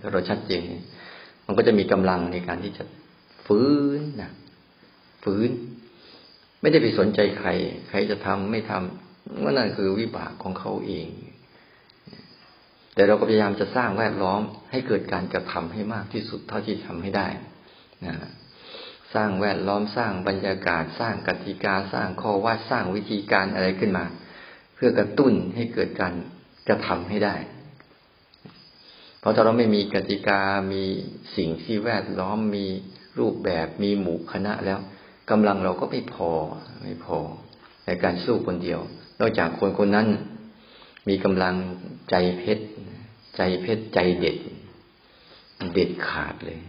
[0.00, 0.62] ถ้าเราชัดเจน
[1.46, 2.84] มันก็จะมีกำลังในการที่จะ
[3.46, 4.32] ฟื้นนะ
[5.24, 5.48] ฟื้น
[6.60, 7.48] ไม่ได้ไปสนใจใคร
[7.88, 11.08] ใครจะทำไม่ทำว่านั่นคือวิบากของเขาเอง
[12.94, 17.28] แต่เราก็พยายามจะสร้างแวดล้อมให้เกิดการกระทำให้มากที่สุดเท่าที่ทำให้ได้
[18.06, 18.14] นะ
[19.14, 24.04] สร้างแวดล้อมสร้างบรรยากาศสร้างกติกาสร้างข้อว่าสร้างวิธีการอะไรขึ้นมา
[24.74, 26.14] เพื่อกระตุ้นให้เกิดการ
[26.68, 27.36] กระทำให้ได้
[29.28, 30.40] ราะถ้าเราไม่มีกติกา
[30.72, 30.84] มี
[31.36, 32.66] สิ่งที่แวดล้อม มี
[33.18, 34.78] รูปแบบ มีหมู่คณะแล้ว
[35.30, 36.30] กำลังเราก็ไม่พอ
[36.82, 37.18] ไม่พอ
[37.86, 38.80] ในการสู้คนเดียว
[39.20, 40.08] นอกจากคนคนนั้น
[41.08, 41.54] มีกำลัง
[42.10, 42.64] ใจเพชร
[43.36, 44.36] ใจเพชร ใจเด็ด
[45.74, 46.60] เด็ดขาดเลย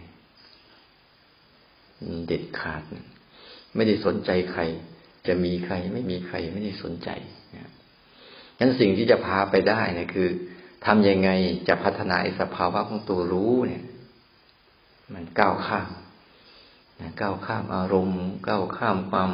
[2.26, 2.82] เด็ดขาด
[3.74, 4.62] ไม่ได้สนใจใคร
[5.26, 7.10] จะมีใคร ไม่มีใคร ไม่ได้สนใจ
[8.58, 10.28] งั้นสิ่งที่จะพาไปได้นะคือ
[10.86, 11.30] ทำยังไง
[11.68, 13.84] จะพัฒนาสภาวะของตัวรู้เนี่ย
[15.14, 15.90] มันก้าวข้าม
[17.20, 19.30] ก้าวข้ามอารมณ์ก้าวข้ามความ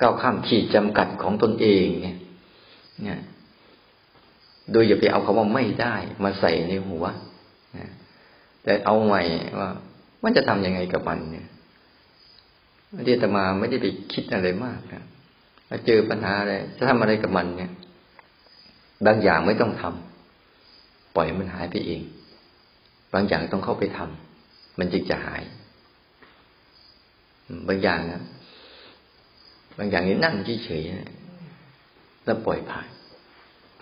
[0.00, 2.16] ก้าวข้ามขีดจำกัดของตนเองเนี่ย
[3.02, 3.18] เนี่ย
[4.72, 7.04] โดยอย่าไปเอาคำว่าไม่ได้มาใส่ในหัว
[8.62, 9.22] แต่เอาใหม่
[9.60, 9.70] ว่า
[10.22, 11.46] มันจะทํำยังไงกับมันเนี่ย
[13.04, 15.04] เรียตมาไม่ได้ไปคิดอะไรมากนะ
[15.70, 17.72] มาเจอปัญหาอะไรจะทำอะไรกับมันเนี่ย
[19.06, 20.09] บางอย่างไม่ต้องทำ
[21.16, 22.02] ปล่อยมันหายไปเอง
[23.14, 25.42] บางอย่างต้องเข้าไปทำมันจึงจะหาย
[27.68, 28.22] บางอย่างนะ
[29.78, 32.88] บางอย่างนี้นั่งเฉยๆแล้วปล่อยผ่าน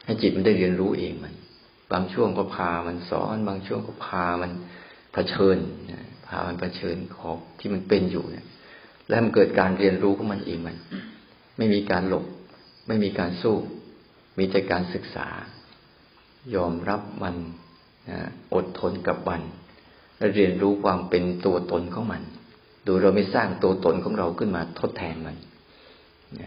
[0.04, 1.34] ให้จิตมันได้เรียนรู้เองมัน
[1.92, 4.50] บางช่วงก็พามันสอน บางช่วงก็พามัน
[5.12, 5.56] เผชิญ
[6.28, 8.46] พามันเผชิญของที่มันเป็นอยู่เนี่ย
[9.08, 10.76] แล้วมันเกิดการเรียนรู้ของมันเองมัน
[11.56, 12.24] ไม่มีการหลบ
[12.88, 13.56] ไม่มีการสู้
[14.38, 15.28] มีแต่การศึกษา
[16.54, 17.37] ยอมรับมัน
[18.54, 19.42] อดทนกับมัน
[20.16, 22.22] และเรียนรู้ความเป็นตัวตนของมัน
[22.84, 25.37] โดยเราไม่สร้างตัวตนของเราขึ้นมาทดแทนมัน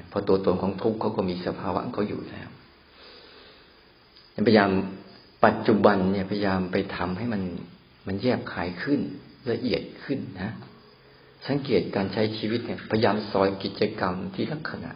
[0.09, 2.49] เพราะตัวตนของทุกข์เขาก็มีสภาวะเขาอยู่แล้ว
[4.47, 4.69] พยายาม
[5.45, 7.41] ปัจจุบันเนี่ยพยายามไปทำให้มัน
[8.07, 8.99] มันแยบขายขึ้น
[9.51, 10.51] ละเอียดขึ้นนะ
[11.47, 14.91] สังเกตการใช้ชีวิตเนี่ย พยายามซอยกิจกรรมที่ลักษณะ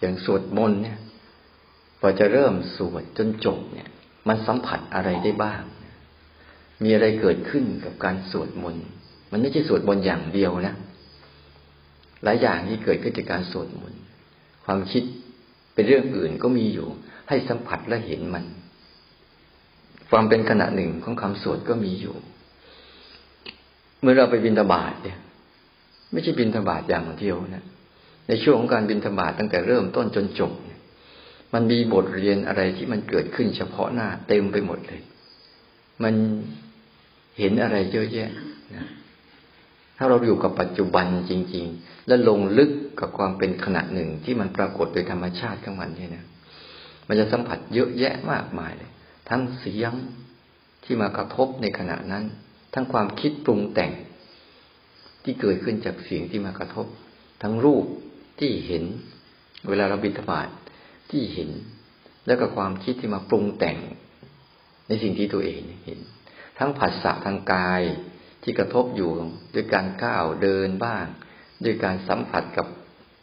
[0.00, 0.98] อย่างสวดมนต์เนี่ย
[2.00, 3.89] พอจะเริ่มสวดจนจบเนี่ย
[4.28, 5.62] มันสัมผัสอะไรได้บ้าง
[6.82, 8.84] มีอะไรเกิดขึ้นกับการสวดมนต์
[9.30, 10.74] มันไม่ใช่สวดมนต์อย่างเดียวนะ
[12.24, 14.00] หลายอย่างที่เกิดขึ้นจากการสวดมนต์
[14.64, 15.02] ความคิด
[15.74, 16.88] เป็นเรื่องอื่นก็มีอยู่
[17.28, 18.44] ให้สัมผัสและเห็นมัน
[20.10, 22.14] ความเป็นขณะหนึ่งของคำสวดก็มีอยู่
[24.00, 25.18] เมื่อเราไปบินทบาทเนี่ย
[26.12, 27.64] ไม่ใช่บินทบาทอย่างเดียวนะ
[28.28, 30.52] ในช่วงของการบินทบาทตั้งแต่เริ่มต้นจนจบ
[31.54, 35.00] มันมีบทเรียนอะไรที่มันเกิดขึ้นเฉพาะหน้า เต็มไปหมดเลย
[36.02, 36.14] มัน
[37.38, 38.30] เห็นอะไรเยอะแยะ
[38.76, 38.88] นะ
[39.96, 46.24] ถ้าเราอยู่กับปัจจุบันจริง ๆ และลงลึกกับความเป็นขณะหนึ่งที่มันปรากฏโดยธรรมชาติของมันเนี่ยนะ
[47.08, 48.90] มันจะสัมผัสเยอะแยะมากมายเลย
[49.28, 49.92] ทั้งเสียง
[50.84, 52.24] ที่มากระทบในขณะนั้น
[52.74, 53.92] ทั้งความคิดปรุงแต่ง
[55.22, 56.86] ที่เกิดขึ้นจากเสียงที่มากระทบ
[57.42, 57.84] ทั้งรูป
[58.38, 58.84] ที่เห็น
[59.68, 60.48] เวลาเราบิณฑบาต
[61.10, 61.50] ที่เห็น
[62.26, 63.78] แล้วก็ความคิดที่มาปรุงแต่ง
[64.88, 65.98] ในสิ่งที่ตัวเองเห็น
[66.58, 67.82] ทั้งผัสสะทางกาย
[68.42, 69.10] ที่กระทบอยู่
[69.54, 71.06] ด้วยการก้าวเดินบ้าง
[71.64, 72.66] ด้วยการสัมผัสกับ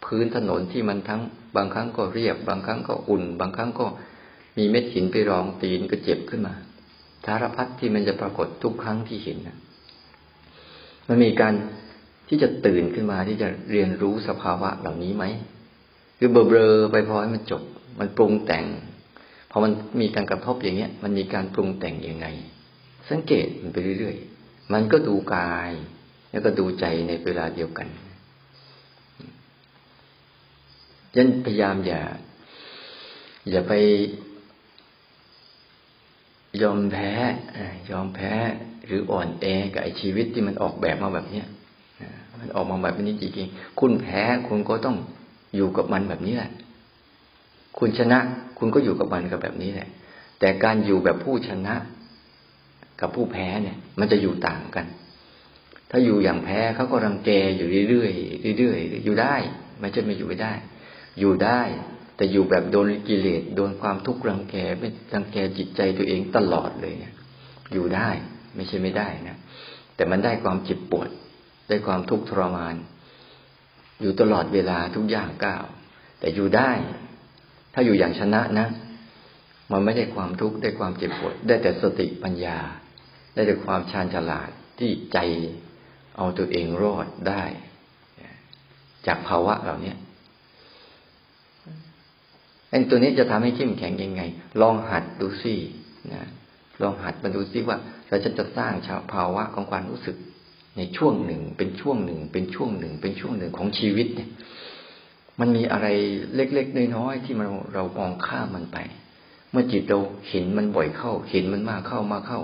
[0.06, 1.21] พื้นถนนที่มันทั้ง
[1.56, 3.86] บางครั้งก็เรียบ บางครั้งก็อุ่น บางครั้งก็
[4.58, 6.54] มีเม็ดหินไปรองตีนก็เจ็บขึ้นมา
[7.26, 9.58] สารพัดที่มันจะปรากฏทุกครั้งที่เห็นนะ
[11.08, 11.54] มันมีการ
[12.28, 15.23] ที่จะตื่นขึ้นมาที่จะเรียนรู้สภาวะเหล่านี้ไหม
[16.17, 17.63] หรือเบลอๆไปพอให้มันจบ
[17.99, 18.65] มันปรุงแต่ง
[19.51, 22.27] พอมันมีการกระทบอย่างเงี้ย มันมีการปรุงแต่งยังไง
[23.10, 25.71] สังเกตมันไปเรื่อยๆ มันก็ดูกาย
[26.31, 27.88] แล้วก็ดูใจในเวลาเดียวกัน
[31.15, 32.01] ยันพยายามอย่า
[33.49, 33.73] อย่าไป
[36.62, 37.12] ยอมแพ้
[37.91, 38.33] ยอมแพ้
[38.86, 41.47] หรืออ่อนแอกับไอชีวิตที่มันออกแบบมาแบบเนี้ย
[42.39, 44.97] มันออกมาแบบนี้จริงๆคุณแพ้คุณก็ต้อง
[45.55, 46.51] อยู่กับมันแบบนี้แหละ
[47.79, 48.19] คุณชนะ
[48.57, 49.89] คุณก็อยู่กับมันกับแบบนี้แหละ
[50.39, 51.75] แต่การอยู่แบบผู้ชนะ
[53.01, 54.85] กับผู้แพ้เนี่ย มันจะอยู่ต่างกัน
[55.91, 58.07] ถ้าอยู่อย่างแพ้เขาก็รังแกอยู่เรื่อ
[58.53, 59.35] ยๆเรื่อยๆอยู่ได้
[59.79, 60.53] ไม่ใช่ไม่อยู่ไม่ได้
[61.19, 61.61] อยู่ได้
[62.15, 67.13] แต่อยู่แบบโดนกิเลสโดนความทุกข์รังแกไม่รังแกจิตใจตัวเองตลอดเลยเนี่ย
[67.73, 68.09] อยู่ได้
[68.55, 69.37] ไม่ใช่ไม่ได้นะ
[69.95, 71.09] แต่มันได้ความเจ็บปวด
[71.67, 72.75] ได้ความทุกข์ทรมาน
[74.01, 75.65] อยู่ตลอดเวลาทุกอย่างก้าว
[76.19, 76.71] แต่อยู่ได้
[77.79, 78.67] ถ้าอยู่อย่างชนะนะ
[79.71, 82.57] มันไม่ได้ความทุกข์ได้ความเจ็บปวดได้แต่สติปัญญา
[83.33, 85.17] ได้แต่ความชาญฉลาดที่ใจ
[86.17, 87.43] เอาตัวเองรอดได้
[89.07, 89.93] จากภาวะเหล่านี้
[92.69, 94.21] ไอ้ตัวนี้จะทำให้เข้มแข็งยังไง
[94.61, 95.55] ลองหัดดูสิ
[96.13, 96.23] นะ
[96.81, 97.77] ลองหัดมาดูสิว่า
[98.09, 100.15] เราจะจะสร้างชาวภาวะของความรู้สึก
[100.77, 104.29] ในช่วงหนึ่งเป็นช่วงหนึ่ง เป็นช่วงหนึ่ง เป็นช่วงหนึ่งของชีวิตเนี่ย
[105.39, 105.88] มันมีอะไร
[106.36, 108.78] เล็กๆน้อยๆที่มันเรามองข้ามมันไป
[109.52, 112.41] เมื่อจิตเราเห็นมันบ่อยเข้า เห็นมันมากเข้ามาเข้า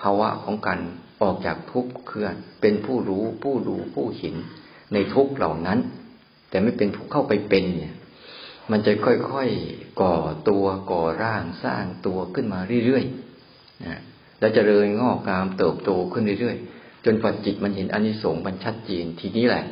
[0.00, 0.80] ภาวะของการ
[1.22, 4.34] ออกจากทุกข์เคลื่อนเป็นผู้รู้ผู้ดูผู้เห็น
[4.92, 5.78] ในทุกข์เหล่านั้น
[6.50, 7.94] แต่ไม่เป็นผู้เข้าไปเป็นเนี่ย
[8.70, 10.14] มันจะค่อยๆก่อ
[10.48, 14.00] ตัวก่อร่างสร้างตัวขึ้นมาเรื่อยๆนะ
[14.38, 19.64] แล้วจะเริญงอกงามเติบโตขึ้นเรื่อยๆ จนกว่าจิตมันเห็นอนิสงส์มันชัดเจนทีนี้แหละ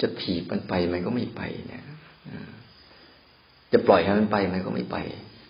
[0.00, 1.84] จะถีบมันไปมันก็ไม่ไปเนี่ย
[3.72, 4.96] จะปล่อยให้มันไปมันก็ไม่ไป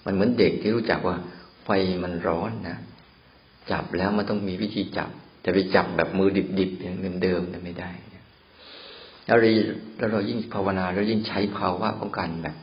[0.05, 1.17] มันเหมือนเด็กที่รู้จักว่า
[1.65, 1.71] ไฟ
[2.03, 2.79] มันร้อนนะ
[3.71, 5.11] จับแล้วมันต้องมีวิธีจับ
[5.45, 7.91] จะไปจับแบบมือดิบๆอย่างเดิมๆไม่ได้
[9.27, 9.51] แล้วเรา
[10.13, 12.57] เรายิ่งภาวนาเรายิ่งใช้ภาวะของการแบบ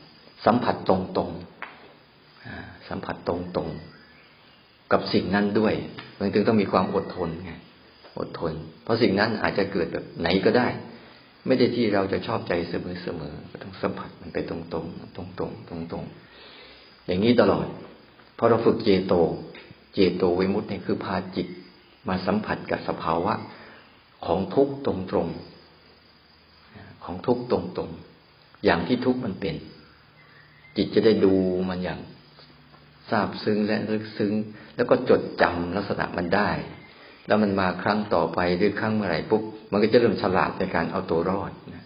[0.46, 5.74] สัมผัสตรงๆสัมผัสตรงๆ กับสิ่งนั้นด้วย
[6.20, 7.52] มันจึงต้องมีความอดทนไง
[8.20, 10.68] อดทน เพราะสิ่งนั้นอาจจะเกิดแบบไหนก็ได้
[11.46, 16.04] ไม่ได้ที่เราจะชอบใจเสมอเสมอต้องสัมผัสมันไปตรงๆตรงๆตรงๆตรง
[17.06, 17.68] อย่างนี้ตลอด
[18.38, 19.14] พอเราฝึกเจโต
[19.94, 21.48] เจโตวิมุตต์เนี่ยคือพาจิต
[22.08, 23.34] มาสัมผัสกับสภาวะ
[24.26, 24.94] ของทุกตร
[25.26, 29.56] งๆของทุกตรงๆอย่างที่ทุกมันเป็น
[30.76, 31.34] จิตจะได้ดู
[31.70, 32.00] มันอย่าง
[33.10, 34.34] ทราบซึ้งและลึกซึ้ง
[34.76, 36.50] แล้วก็จดจำลักษณะมันได้
[37.28, 41.86] แล้วมันมาครั้งต่อไปหรือครั้งเมื่อไหร่ปุ๊บมันก็จะเริ่มฉลาดในการเอาตัวรอดนะ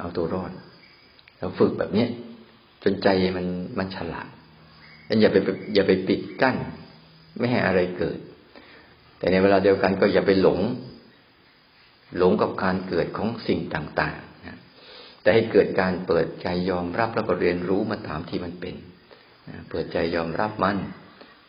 [0.00, 0.50] เอาตัวรอด
[1.38, 2.08] เราฝึกแบบเนี้ย
[2.84, 3.46] จนใจมัน
[3.78, 4.28] มันฉลาด
[5.06, 5.36] แล้วอย่าไป
[5.74, 6.56] อย่าไปปิดกั้น
[7.38, 8.18] ไม่ให้อะไรเกิด
[9.18, 10.60] แต่ในเวลาเดียวกันก็อย่าไปหลง
[12.18, 14.58] หลงกับการเกิดของสิ่งต่างๆนะ
[15.22, 18.74] แต่ให้เกิดการเปิดใจยอมรับแล้วก็เรียนรู้มาตามที่มันเป็น
[19.70, 20.76] เปิดใจยอมรับมัน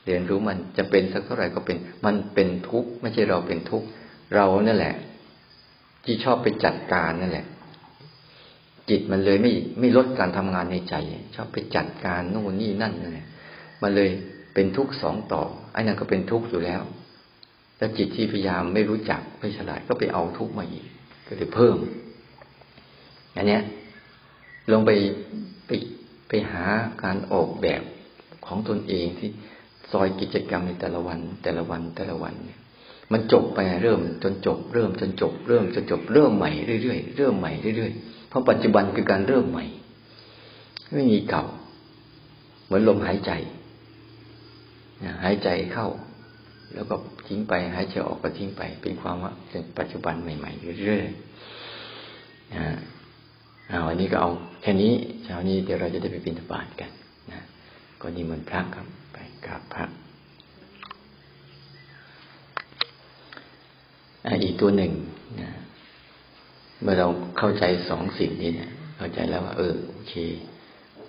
[0.06, 3.88] เรียนรู้มันจะเป็นสักเท่าไหร่ก็เป็น มันเป็นทุกข์ไม่ใช่เราเป็นทุกข์
[4.36, 4.96] เรานั่นแหละ
[6.04, 7.46] ที่ชอบไปจัดการนั่นแหละ
[8.90, 10.96] จิตมันเลยไม่ไม่ลดการทำงานในใจ
[11.36, 13.28] ชอบไปจัดการโน่นนี่นั่นนั่นแหละ
[13.82, 14.10] มันเลย
[14.54, 16.82] เป็นทุกข์สองต่อไอ้นั่นก็เป็นทุกข์อยู่แล้ว
[17.78, 20.86] แล้วจิตที่พยายามไม่รู้จักไม่ฉลาดก็ไปเอาทุกข์มาอีก
[21.28, 21.78] ก็เลยเพิ่ม
[23.36, 23.62] อันเนี้ย
[24.72, 24.92] ลงไป
[25.68, 25.72] ไป
[26.28, 26.66] ไปหา
[27.04, 27.82] การออกแบบ
[28.46, 29.30] ของตนเองที่
[29.94, 32.60] ซอยกิจกรรมในแต่ละวัน แต่ละวันแต่ละวันเนี่ย
[33.12, 36.52] มันจบไปเริ่มจนจบ เริ่มจนจบ เริ่มจนจบเริ่มใหม่
[36.84, 39.66] เรื่อยๆเริ่มใหม่เรื่อยๆเพราะปัจจุบันคือการเริ่มใหม่
[40.94, 41.46] ไม่มีเก่า
[42.66, 43.32] เหมือนลมหายใจ
[45.24, 45.88] หายใจเข้า
[46.74, 46.96] แล้วก็
[47.28, 52.66] ทิ้งไปหายใจออกก็ทิ้งไป เป็นความว่าเป็นปัจจุบันใหม่ๆเรื่อยๆนะ
[53.72, 54.92] อาวันนี้ก็เอาแค่นี้
[55.24, 56.92] เช้านี้เดี๋ยวเราจะได้ไปบิณฑบาตกัน
[57.32, 57.42] นะ
[58.02, 58.86] ก็นี่มันพระครับ
[59.46, 59.86] กราบพระ
[64.44, 64.92] อีกตัวหนึ่ง
[65.42, 65.50] นะ
[66.82, 70.14] เมื่อเราเข้าใจสองสิ่งนี้เนี่ย เข้าใจแล้วว่าเออโอเค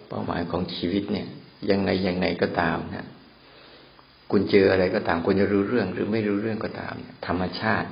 [0.09, 1.27] เป้าหมายของชีวิตเนี่ย
[1.71, 3.07] ยังไงยังไงก็ตามนะ
[4.31, 6.95] คุณเจออะไรก็ตามคุณจะรู้เรื่องหรือไม่รู้เรื่องก็ตาม
[7.27, 7.89] ธรรมชาติ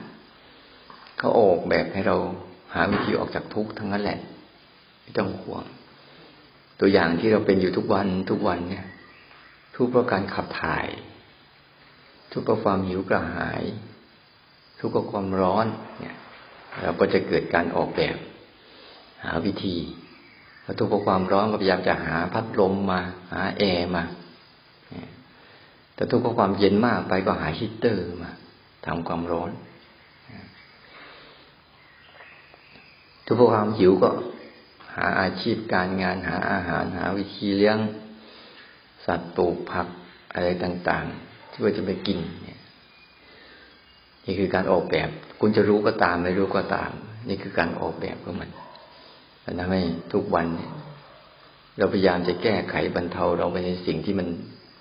[1.19, 2.17] เขาออกแบบให้เรา
[2.75, 4.19] หาวิธีออกจากทุกข์ทั้งนั้นแหละ
[5.03, 5.65] ไม่ต้องห่วง
[6.81, 8.87] ตัวอย่างที่เราเป็นอยู่ทุกวันทุกวันเนี่ย
[9.83, 10.87] ทุกเพราะการขับถ่าย
[12.33, 13.63] ทุกข์เพราะความหิวกระหาย
[14.79, 15.67] ทุกข์กับความร้อน
[16.01, 16.17] เนี่ย
[16.83, 18.17] เราก็จะเกิดการออกแบบ
[19.25, 19.77] หาวิธี
[20.65, 23.01] พอทุกข์กับความร้อนก็พยายามจะหาพัดลมมา
[23.33, 24.05] หาแอร์มา
[25.95, 28.31] แต่ทุกข์กับความเย็นมากไปก็หาฮีตเตอร์มา
[28.87, 29.51] ทำความร้อน
[33.27, 34.11] ทุกข์กับความหิวก็
[34.97, 37.79] หาอาชีพการงานหาอาหารหาวิธีเลี้ยง
[39.07, 39.87] สัตว์ปลูกผัก
[40.35, 42.61] อะไรต่างๆ ที่ว่าจะไปกินเนี่ย
[44.25, 45.09] นี่คือการออกแบบ
[45.41, 46.91] คุณจะรู้ก็ตามไม่รู้ก็ตาม
[47.29, 48.51] นี่คือการออกแบบของมัน
[49.45, 50.73] มันทำให้ทุกวันเนี่ย
[51.79, 54.29] เราพยายามจะแก้ไขบรรเทาเราไปในสิ่งที่มัน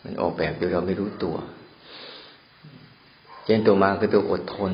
[0.04, 1.36] มันออกแบบโดยเราไม่รู้ตัว
[3.46, 4.72] เช่นตัวมาคือตัวอดทน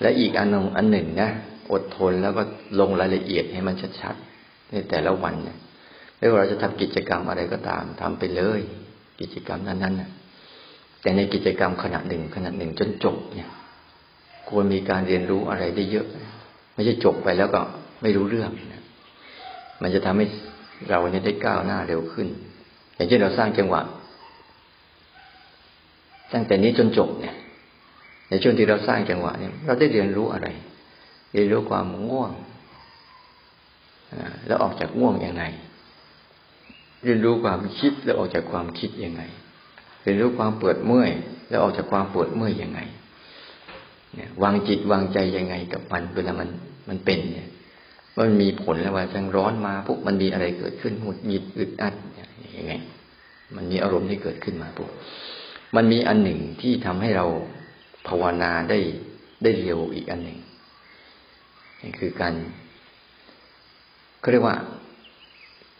[0.00, 1.30] และอีกอันหนึ่งอันหนึ่งนะ
[1.72, 2.42] อดทนแล้วก็
[2.80, 5.58] ลงรายละเอียดให้มันชัดๆในแต่ละวันเนี่ย
[6.24, 8.60] ไม่ว่าเราจะทำกิจกรรมอะไรก็ตามทำไปเลย
[9.20, 10.02] กิจกรรมนั้นๆน
[11.00, 13.48] แต่ในกิจกรรมขณะหนึ่งขณะหนึ่งจนจบเนี่ย
[14.48, 16.06] ควรมีการเรียนรู้อะไรได้เยอะ
[16.74, 17.60] ไม่ใช่จบไปแล้วก็
[18.02, 18.82] ไม่รู้เรื่องนะ
[19.82, 20.26] มันจะทำให้
[20.90, 22.28] เราเนี่ยได้ก้าวหน้าเร็วขึ้น
[22.94, 23.82] อย่างเช่นเราสร้างจังหวะ
[26.32, 27.34] ตั้งแต่นี้จนจบเนี่ย
[28.28, 30.48] ในช่วงที่เราสร้างจังหวะเนี่ย เราได้เรียนรู้อะไร
[31.32, 32.32] เรียนรู้ความง่วง
[34.46, 35.44] แล้วออกจากง่วงยังไง
[37.04, 39.22] เรียนรู้ความคิดแล้วออกจากความคิดยังไง
[40.02, 41.10] เรียนรู้ความปวดเมื่อย
[41.48, 42.80] แล้วออกจากความปวดเมื่อยยังไง
[44.14, 46.48] เนี่ยวางจิตวางใจยังไงกับมันเวลามัน
[46.88, 47.48] มันเป็นเนี่ย
[48.18, 51.94] มันมีผลแล้วว่าจังร้อนมาปุ๊บมันมีอะไรเกิดขึ้นหงุดหงิดอึดอัด
[52.58, 52.72] ยังไง
[53.56, 54.88] มันมีอารมณ์ที่เกิดขึ้นมาปุ๊บ
[55.76, 57.26] มันมีอันหนึ่งที่ทำให้เรา
[58.08, 58.78] ภาวนาได้
[59.42, 60.38] ได้เร็วอีกอันหนึ่ง
[61.80, 62.34] นี่คือการ
[64.20, 64.56] เขาเรียกว่า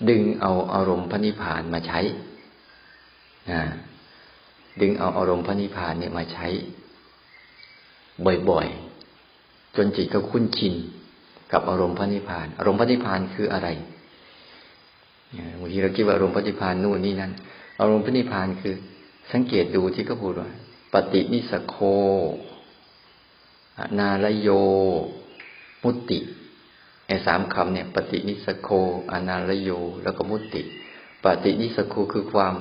[0.08, 2.00] ดึงเอาอารมณ์พระนิพพานมาใช้
[3.50, 3.62] นะ
[4.80, 6.46] ดึงเอาอารมณ์พระนิพพานเนี่ยมาใช้
[8.50, 10.74] บ่อยๆ จนจิตก็คุ้นชิน
[11.52, 13.68] กับอารมณ์พระนิพพาน อารมณ์พระนิพพานคืออะไร
[15.58, 17.32] บางทีเราคิดว่าอารมณ์พระนิพพานนู่นนี่นั่น
[17.80, 18.74] อารมณ์พระนิพพานคือ
[19.32, 20.50] สังเกตดูที่เขาพูดว่า
[20.92, 21.76] ปฏินิสโค
[23.98, 24.48] นาลโย
[25.82, 26.18] มุติ
[27.26, 28.68] สามคำเนี่ย ปฏินิสโค
[29.12, 29.70] อนาลโย
[30.02, 30.62] แล้วก็มุติ
[31.24, 32.54] ปฏินิสโคคือความ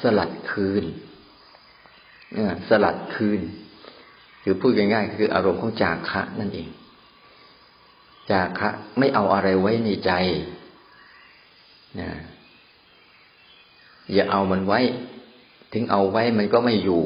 [0.00, 0.84] สลัดคืน
[2.68, 3.40] สลัดคืน
[4.40, 6.68] หรือพูดง่ายๆคืออารมณ์ของจาคะนั่นเอง
[8.30, 10.12] จาคะไม่เอาอะไรไว้ในใจ
[12.00, 12.10] นะ
[14.12, 14.80] อย่าเอามันไว้
[15.72, 17.04] ถึงเอาไว้มันก็ไม่อยู่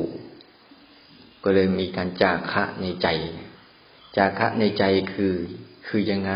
[1.45, 3.09] ก็เลยมีการจาคะในใจ
[4.17, 4.85] จาคะในใจ
[5.15, 5.35] คือ
[5.87, 6.33] คือยังไง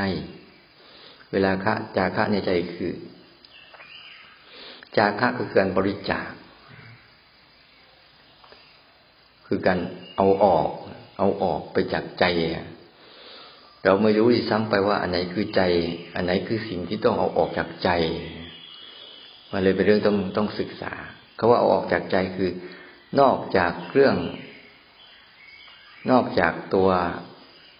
[1.32, 2.92] เวลาคะจาคะในใจคือ
[4.96, 6.28] จาคะคือการบริจาค
[9.46, 9.78] คือการ
[10.16, 10.68] เอาออก
[11.18, 12.24] เอาออกไปจากใจ
[13.84, 15.62] เราไม่รู้ที่ซ้ำไปว่า อันไหนคือใจ
[16.14, 17.90] อันไหนคือสิ่งที่ต้องเอาออกจากใจ
[19.52, 20.92] มันเลยเป็นเรื่องต้องต้องศึกษา
[21.36, 22.50] เขาว่าเอาออกจากใจคือ
[23.20, 24.16] นอกจากเรื่อง
[26.10, 26.88] นอกจากตัว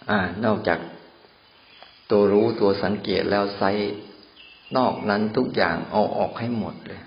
[0.09, 0.79] อ่า นอกจาก
[2.11, 3.63] ตัวรู้ตัวสังเกตแล้วไซ
[4.77, 7.01] นอกนั้นทุกอย่างเอาออกให้หมดเลย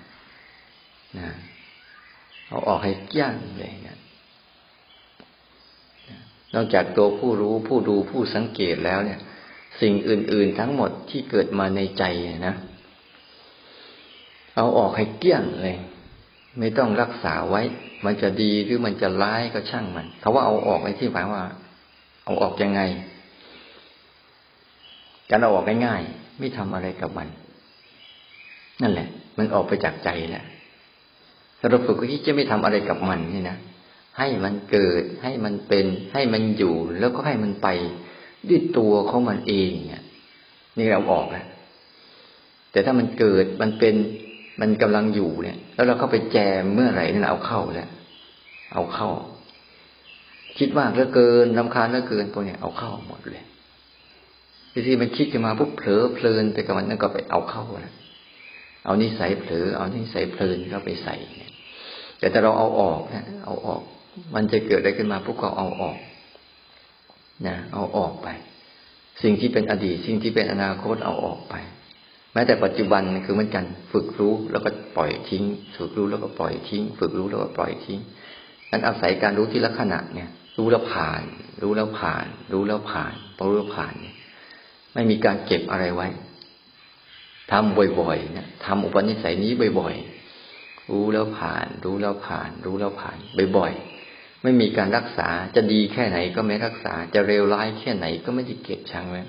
[1.18, 1.30] นะ
[2.48, 3.98] เอาออกให้เกี้ยงเลยนะ
[6.54, 9.20] นอกจากตัวผู้รู้ผู้ดูผู้สังเกตแล้วเนี่ย
[9.80, 12.04] สิ่งอื่น ๆ ทั้งหมดที่เกิดมาในใจ
[12.46, 12.54] นะ
[14.56, 15.76] เอาออกให้เกี้ยงเลย
[16.58, 17.62] ไม่ต้องรักษาไว้
[18.04, 21.44] มันจะดีหรือมันจะร้ายก็ช่างมัน เขาว่าเอาออกในที่หมายว่า
[22.24, 22.80] เอาออกยังไง
[25.32, 27.28] การเอาออกง่ายๆ ไม่ทำอะไรกับมัน
[28.82, 29.08] นั่นแหละ
[29.38, 30.44] มันออกไปจากใจแล้ว
[31.58, 33.56] ถ้าเราฝึกที่จะไม่ทำอะไรกับมันนี่นะ
[34.18, 37.68] ให้มันเกิดให้มันเป็น ให้มันอยู่แล้วก็ให้มันไป
[38.48, 40.04] ด้วยตัวของมันเองเนี่ย
[40.78, 41.46] นี่เราออกแล้ว
[42.72, 43.94] แต่ถ้ามันเกิดมันเป็น
[44.60, 47.88] มันกำลังอยู่เนี่ย แล้วเราเข้าไปแจมเมื่อไหร่นั่นเอาเข้าแล้ว
[48.72, 49.10] เอาเข้า
[50.58, 53.44] คิดมากเหลือเกินลำคาญเหลือเกินพวกเนี้ยเอาเข้าหมดเลย
[54.72, 57.94] ทีที่มันคิดขึ้นมาปุ๊บเผลอเพลินไปกับมันนั่นก็ไปเอาเข้าแล้ว
[58.84, 61.16] เอานิสัยเผลอเอานิสัยเพลินเข้าไปใส่
[62.18, 63.82] แต่ถ้าเราเอาออกนะเอาออก
[64.34, 65.98] มันจะเกิดอะไรขึ้นมาพวกก็เอาออก
[67.46, 68.28] นะเอาออกไป
[69.22, 71.54] สิ่งที่เป็นอดีต สิ่งที่เป็นอนาคตเอาออกไป
[72.32, 75.44] แม้แต่ปัจจุบันคือเหมือนกันฝึกรู้แล้วก็ปล่อยทิ้ง
[75.76, 78.00] ฝึกรู้แล้วก็ปล่อยทิ้ง ฝึกรู้แล้วก็ปล่อยทิ้ง
[78.70, 81.22] นั้นอาศัยการรู้ที่ลักษณะเนี่ย รู้แล้วผ่าน
[81.62, 84.14] รู้แล้วผ่าน รู้แล้วผ่านพอรู้แล้วผ่านเนี่ย
[84.94, 86.08] ไม่มีการเก็บอะไรไว้
[87.50, 93.16] ทำบ่อยๆนี่ยทำอุปนิสัยนี้บ่อยๆ รู้แล้วผ่าน รู้แล้วผ่าน รู้แล้วผ่าน
[93.56, 99.22] บ่อยๆ ไม่มีการรักษาจะดีแค่ไหนก็ไม่รักษา จะเร็วร้ายแค่ไหนก็ไม่ได้เก็บชังไว้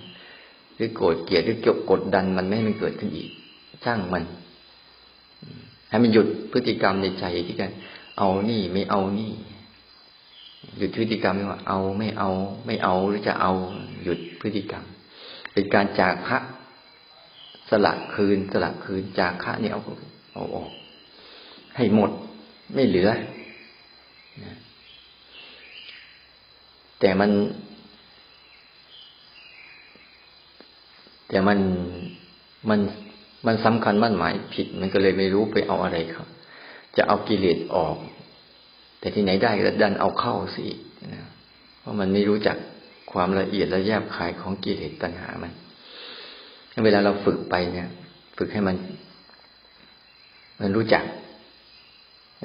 [0.76, 3.30] หรือโกรธเกลียดหรือเกี่ยวกดดันมันไม่ให้มันเกิดขึ้นอีก
[3.84, 4.24] ช่างมัน
[5.90, 7.72] ให้มันหยุดพฤติกรรมในใจที่กัน
[8.18, 9.32] เอานี่ไม่เอานี่
[10.78, 12.30] หยุดพฤติกรรมว่าเอาไม่เอา
[12.66, 13.52] ไม่เอาหรือจะเอา
[14.04, 14.84] หยุดพฤติกรรม
[15.54, 16.38] เป็นการจากพระ
[17.70, 19.82] สละคืนสละคืนจากคะนี่เอา
[20.34, 20.70] เอาออก
[21.76, 22.12] ให้หมด
[22.74, 23.10] ไม่เหลือ
[27.00, 27.32] แต่มัน
[31.30, 31.60] แต่มัน
[32.70, 32.80] มัน
[33.46, 36.28] มันสำคัญมั่นหมายผิด มันก็เลยไม่รู้ไปเอาอะไรครับ
[36.96, 37.96] จะเอากิเลสออก
[39.00, 40.66] แต่ที่ไหนได้ก็ดันเอาเข้าสิ
[41.80, 42.58] เพราะมันไม่รู้จัก
[43.14, 45.54] ความละเอียดและแยบขายของกิเลสตัณหามัน
[46.86, 47.90] เวลาเราฝึกไปเนี่ย
[48.38, 48.76] ฝึกให้มัน
[50.62, 51.04] มันรู้จัก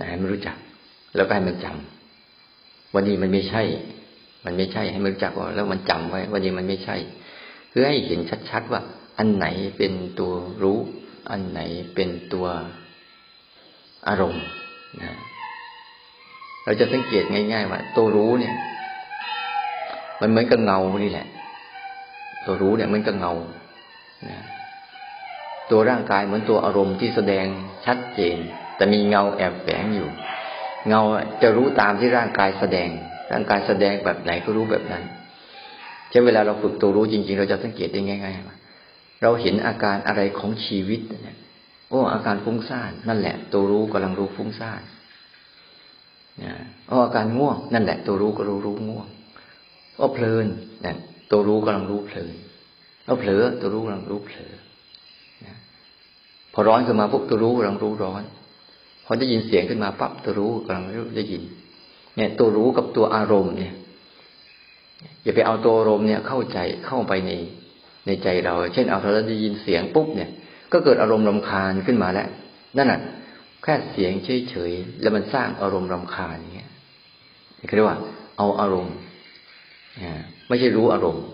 [0.09, 0.57] ให้มันรู้จัก
[1.17, 3.63] แล้วก็ให้มันจำวันนี้มันไม่ใช่
[4.45, 6.97] มันไม่ใช่ให้มันรู้จักว่าแล้วมันจำไว้ วันนี้มันไม่ใช่
[7.69, 8.81] เพื่อให้เห็นชัดๆว่า
[9.19, 9.47] อันไหน
[9.79, 10.79] เป็นตัวรู้
[11.31, 11.61] อันไหน
[11.95, 12.47] เป็นตัว
[14.09, 14.45] อารมณ์
[15.03, 15.11] นะ
[16.65, 18.55] เราจะสังเกตง่าย ๆ ว่า ตัวรู้เนี่ย
[20.21, 21.27] มันเหมือนกับเงานี่แหละ
[22.45, 23.33] ตัวรู้เนี่ยมันกับเงา
[24.29, 24.39] นะ
[25.71, 27.47] ตัวร่างกายเหมือนตัวอารมณ์ที่แสดง
[27.87, 28.39] ชัดเจน
[28.77, 30.09] แต่มีเงาแอบแฝงอยู่
[30.89, 31.03] เงา
[31.43, 32.89] จะรู้ตามที่ร่างกายแสดง
[33.33, 35.03] ร่างกายแสดงแบบไหนก็รู้แบบนั้น
[36.11, 41.37] เช่นเวลาเราฝึกตัวรู้จริง ๆ เราจะสังเกตได้ง่ายๆเราเห็นอาการอะไรของชีวิตเนี่ย
[41.89, 44.83] โอ้อาการฟุ้งซ่านนั่นแหละ ตัวรู้กำลังรู้ฟุ้งซ่าน
[46.45, 46.55] นะ
[46.89, 49.07] โอ้อาการง่วง นั่นแหละ ตัวรู้ก็รู้รู้ง่วง
[49.99, 50.47] โอ้เพลิน
[50.83, 50.97] เนี่ย
[51.31, 52.35] ตัวรู้กำลังรู้เพลิน
[53.05, 54.53] เราเผลอตัวรู้กำลังรู้เผลอ
[56.53, 58.23] พอร้อนขึ้นมาปุ๊บตัวรู้กำลังรู้ร้อน
[59.05, 61.43] พอได้ยินเสียงขึ้นมาปั๊บตัวรู้กำลังรู้ได้ยิน
[62.17, 63.73] เนี่ย ตัวรู้กับตัวอารมณ์เนี่ย
[65.23, 67.31] อย่าไปเอาตัวอารมณ์เนี่ยเข้าใจเข้าไปใน
[68.07, 70.31] ในใจเรา เช่นเอาเราได้ยินเสียงปุ๊บเนี่ย
[70.73, 72.29] ก็เกิดอารมณ์รำคาญขึ้นมาแล้ว
[72.77, 73.01] นั่นแหะ
[73.63, 74.13] แค่เสียง
[74.51, 76.71] เฉยๆแล้วมันสร้างอารมณ์รำคาญอย่างเงี้ย
[77.77, 77.99] เรียกว่า
[78.39, 78.95] เอาอารมณ์
[80.49, 81.25] ไม่ใช่รู้อารมณ์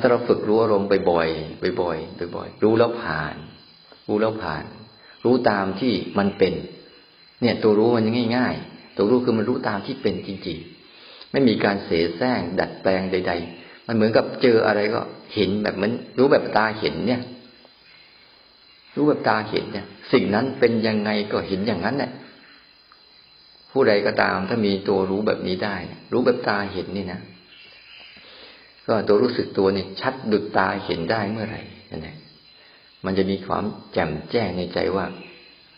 [0.00, 3.36] ถ้าเราฝึกรู้อารมณ์บ่อยๆบ่อยๆบ่อยๆรู้แล้วผ่าน
[4.08, 4.64] รู้แล้วผ่าน
[5.24, 6.54] รู้ตามที่มันเป็น
[7.40, 8.06] เนี่ย ตัวรู้มัน
[8.36, 15.00] ง่ายๆตัวรู้คือมันรู้ตามที่เป็นจริงๆ ไม่มีการเสแสร้งดัดแปลงใด ๆ มันเหมือนกับเจออะไรก็
[15.34, 17.20] เห็นแบบเหมือนรู้แบบตาเห็นเนี่ย
[18.96, 22.10] รู้แบบตาเห็นเนี่ย สิ่งนั้นเป็นยังไงก็เห็นอย่างนั้นแหละ
[23.72, 25.76] ผู้ใดก็ตามถ้ามีตัวรู้แบบนี้ได้
[26.12, 27.20] รู้แบบตาเห็นนี่นะ
[28.88, 32.16] ก็ตัวรู้สึกตัวเนี่ยชัดดุดตาเห็นได้เมื่อไหร่นั่นแหละ
[33.04, 35.06] มันจะมีความแจ่มแจ้งในใจว่า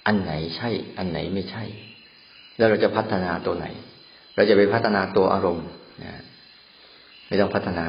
[0.07, 1.65] อันไหนใช่ อันไหนไม่ใช่
[2.57, 3.67] แล้วเราจะพัฒนาตัวไหน
[4.35, 5.67] เราจะไปพัฒนาตัวอารมณ์
[6.05, 6.13] นะ
[7.29, 7.87] ไม่ต้องพัฒนา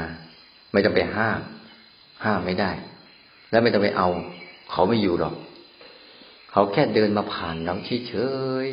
[0.71, 1.39] ไม่ต้องไปห้าม
[2.23, 2.71] ห้ามไม่ได้
[3.51, 4.09] แล้วไม่ต้องไปเอา
[4.71, 5.35] เขาไม่อยู่หรอก
[6.51, 7.75] เขาแค่เดินมาผ่านเรา
[8.07, 8.13] เฉ
[8.65, 8.67] ย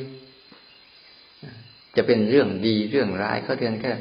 [0.75, 3.93] ๆจะเป็นเรื่องดีเรื่องร้ายเขาเดินแค่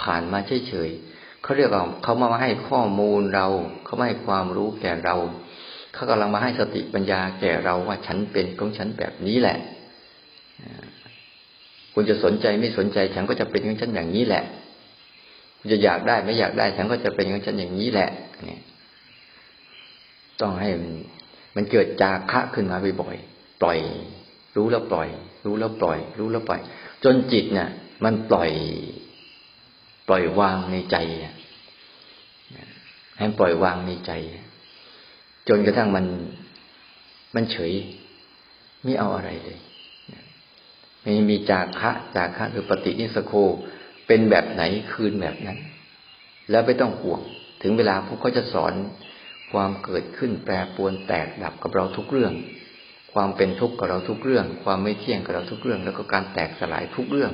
[0.00, 0.38] ผ่านมา
[0.68, 1.15] เฉยๆ
[1.46, 3.46] เขาเรียกว่าเขามาให้ข้อมูลเรา
[3.84, 5.16] เขาไม่ให้ความรู้แก่เรา
[5.94, 9.58] เขากำลังมาให้สติปัญญาแก่เราว่าฉันเป็นของฉันแบบนี้แหละ
[11.94, 14.44] คุณจะสนใจไม่สนใจ ฉันก็จะเป็นของฉันอย่างนี้แหละ
[15.58, 18.10] คุณจะอยากได้ไม่อยากได้ ฉันก็จะเป็นของฉันอย่างนี้แหละ
[18.46, 18.62] เนี่ย
[20.40, 20.92] ต้องให้มัน
[21.56, 23.78] มันเกิดจากคะขึ้นมาบ่อยๆปล่อย
[24.56, 25.08] รู้แล้วปล่อย
[25.44, 26.60] รู้แล้วปล่อย รู้แล้วปล่อย
[27.04, 27.68] จนจิตเนี่ย
[28.04, 28.50] มันปล่อย
[30.08, 30.96] ปล่อยวางในใจ
[33.18, 34.12] ให้ปล่อยวางในใจ
[35.48, 36.06] จนกระทั่งมัน
[37.34, 37.72] มันเฉย
[38.84, 39.58] ไม่เอาอะไรเลย
[41.02, 43.32] ไม่มีจาคะจาคะคือปฏินิสโค
[44.06, 44.62] เป็นแบบไหน
[44.92, 45.58] คืนแบบนั้น
[46.50, 47.20] แล้วไม่ต้องห่วง
[47.62, 48.74] ถึงเวลาพวกเขาจะสอน
[49.52, 52.34] ความเกิดขึ้นแปรปรวนแตกดับกับเราทุกเรื่อง
[53.14, 57.32] ความเป็นทุกข์กับเราทุกเรื่อง ความไม่เที่ยงกับเราทุกเรื่อง แล้วก็การแตกสลายทุกเรื่อง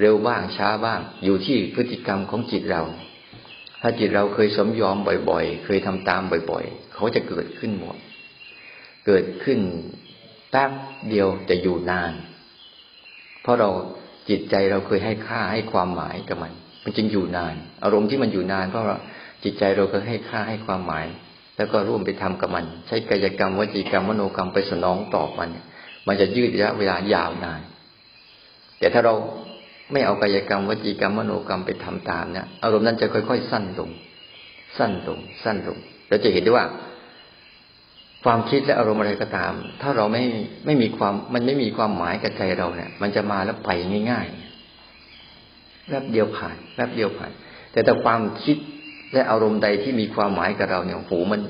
[0.00, 2.82] เร็วบ้างช้าบ้าง อยู่ที่พฤติกรรมของจิตเรา
[3.82, 4.96] ถ้าจิตเราเคยสมยอม
[5.30, 7.96] บ่อยๆ เคยทำตามบ่อยๆ เขาจะเกิดขึ้นหมด
[9.06, 9.58] เกิดขึ้น
[10.50, 10.70] แป๊บ
[11.10, 12.12] เดียวจะอยู่นาน
[13.42, 13.70] เพราะเรา
[14.28, 16.52] จิตใจเราเคยให้ค่าให้ความหมายกับมัน
[16.84, 17.54] มันจึงอยู่นาน
[17.84, 18.96] อารมณ์ที่มันอยู่นาน เพราะเรา
[19.44, 21.06] จิตใจเราเคยให้ค่าให้ความหมาย
[21.56, 25.50] แล้วก็ร่วมไปทำกับมัน ใช้กายกรรมวจีกรรมมโนกรรมไปสนองตอบมัน
[26.06, 27.60] มันจะยืดระยะเวลายาวนาน
[28.78, 29.14] แต่ถ้าเรา
[29.92, 33.90] ไม่เอากายกรรมวจีกรรมมโนกรรมไปทำตามเนี่ยอารมณ์นั้นจะค่อย ๆ สั้นลง
[34.78, 35.78] สั้นลง สั้นลง
[36.08, 36.66] เราจะเห็นได้ว่า
[38.24, 40.22] ความคิดและอารมณ์อะไรก็ตาม ถ้าเราไม่
[40.66, 43.70] ไม่มีความมันไม่มีความหมายกับใจเราเนี่ย มันจะมาแล้วไป
[44.10, 47.32] ง่ายๆแวบเดียวผ่านแวบเดียวผ่าน
[47.72, 48.56] แต่แต่ความคิด
[49.12, 51.40] และอารมณ์ใดที่มีความหมายกับเราเนี่ยโหมัน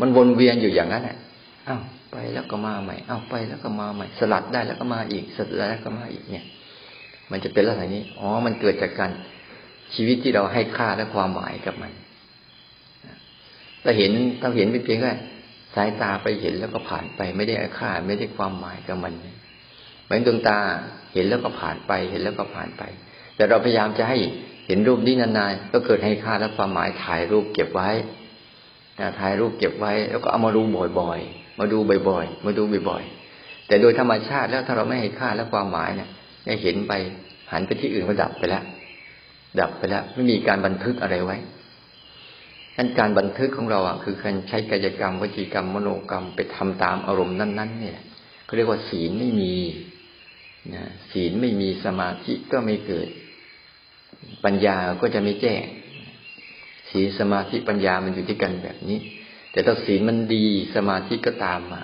[0.00, 1.16] มันวนเวียนอยู่อย่างนั้นแหละ
[1.68, 1.80] อ้าว
[2.12, 6.44] ไปแล้วก็มาใหม่อ้าวไปแล้วก็มาใหม่ สลัดได้แล้วก็มาอีกสลัดแล้วก็มาอีกเนี่ย
[7.30, 9.10] มันจะเป็นลักษณะนี้ อ๋อ มันเกิดจากการ
[9.94, 11.92] ชีวิตที่เราให้ค่าและความหมายกับมัน
[13.82, 15.12] ถ้าเห็นถ้าเห็นเป็นเพียงแค่
[15.74, 19.12] สายตาไปเห็นแล้วก็ผ่านไป ไม่ได้ค่า ไม่ได้ความหมายกับมัน
[20.04, 20.58] เหมือนดวงตา
[21.14, 22.82] เห็นแล้วก็ผ่านไป เห็นแล้วก็ผ่านไป
[23.36, 24.18] แต่เราพยายามจะให้
[24.66, 27.90] เห็นรูปนี้นานๆก็เกิดให้ค่าและความหมายถ่ายรูปเก็บไว้
[29.20, 30.62] ถ่ายรูปเก็บไว้ แล้วก็เอามาดู
[31.00, 36.08] บ่อยๆ มาดูบ่อย ๆ มาดูบ่อยๆ แต่โดยธรรมชาติแล้วถ้าเราไม่ให้ค่าและความหมายเนี่ย
[36.46, 36.92] ได้เห็นไป
[37.52, 38.64] หันไปที่อื่นก็ดับไปแล้ว
[39.60, 41.36] ดับไปแล้ว ไม่มีการบันทึกอะไรไว้
[42.76, 47.98] นั้นการบันทึกของเราอะ คือการใช้กายกรรมวจีกรรมมโนกรรมไปทำตามอารมณ์นั้น ๆ เนี่ย
[48.44, 49.54] เขาเรียกว่าศีลไม่มี
[50.74, 53.08] นะศีลไม่มีสมาธิก็ไม่เกิด
[54.44, 55.62] ปัญญาก็จะไม่แจ้ง
[56.90, 58.98] ศีลสมาธิปัญญามันอยู่ที่กันแบบนี้
[59.52, 60.44] แต่ถ้าศีลมันดี
[60.74, 61.82] สมาธิก็ตามมา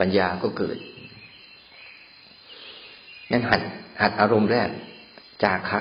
[0.00, 0.76] ปัญญาก็เกิด
[3.32, 3.60] งั้นหัด
[4.00, 4.68] หัดอารมณ์แรก
[5.42, 5.80] จาคะ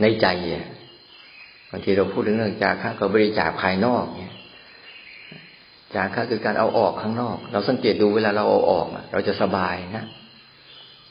[0.00, 0.66] ในใจเนี่ย
[1.70, 4.34] บางทีเราพูดถึงเรื่องจาคะก็บริจาคภายนอกเนี่ย
[5.94, 10.04] จาคะคือการเอาออกข้างนอก เราสังเกตดูเวลาเราเอาออกเราจะสบายนะ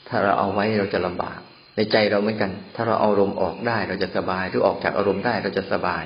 [0.08, 1.40] ถ้าเราเอาไว้เราจะลำบาก
[1.76, 6.04] ในใจเราเหมือนกัน ถ้าเราเอาอารมณ์ออกได้ เราจะสบาย หรือออกจากอารมณ์ได้เราจะสบาย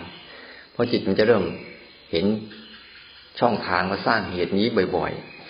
[0.71, 1.43] เพราะจิตมันจะเริ่ม
[2.11, 2.26] เห็น
[3.39, 4.65] ช่องทางมาสร้างเหตุนี้
[4.95, 5.43] บ่อย ๆ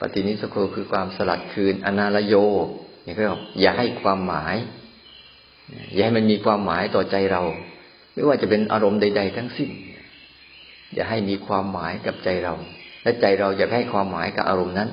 [0.00, 2.34] ปฏินิสโคคือความสลัดคืน อนาลโย
[3.06, 3.22] นี่ก็
[3.60, 4.56] อย่าให้ความหมาย
[5.94, 7.42] อย่าให้มันมีความหมายต่อใจเรา
[8.12, 9.70] ไม่ว่าจะเป็นอารมณ์ใด ๆ ทั้งสิ้น
[10.94, 12.54] อย่าให้มีความหมายกับใจเรา
[13.02, 14.90] และใจเราอย่าให้ความหมายกับอารมณ์นั้น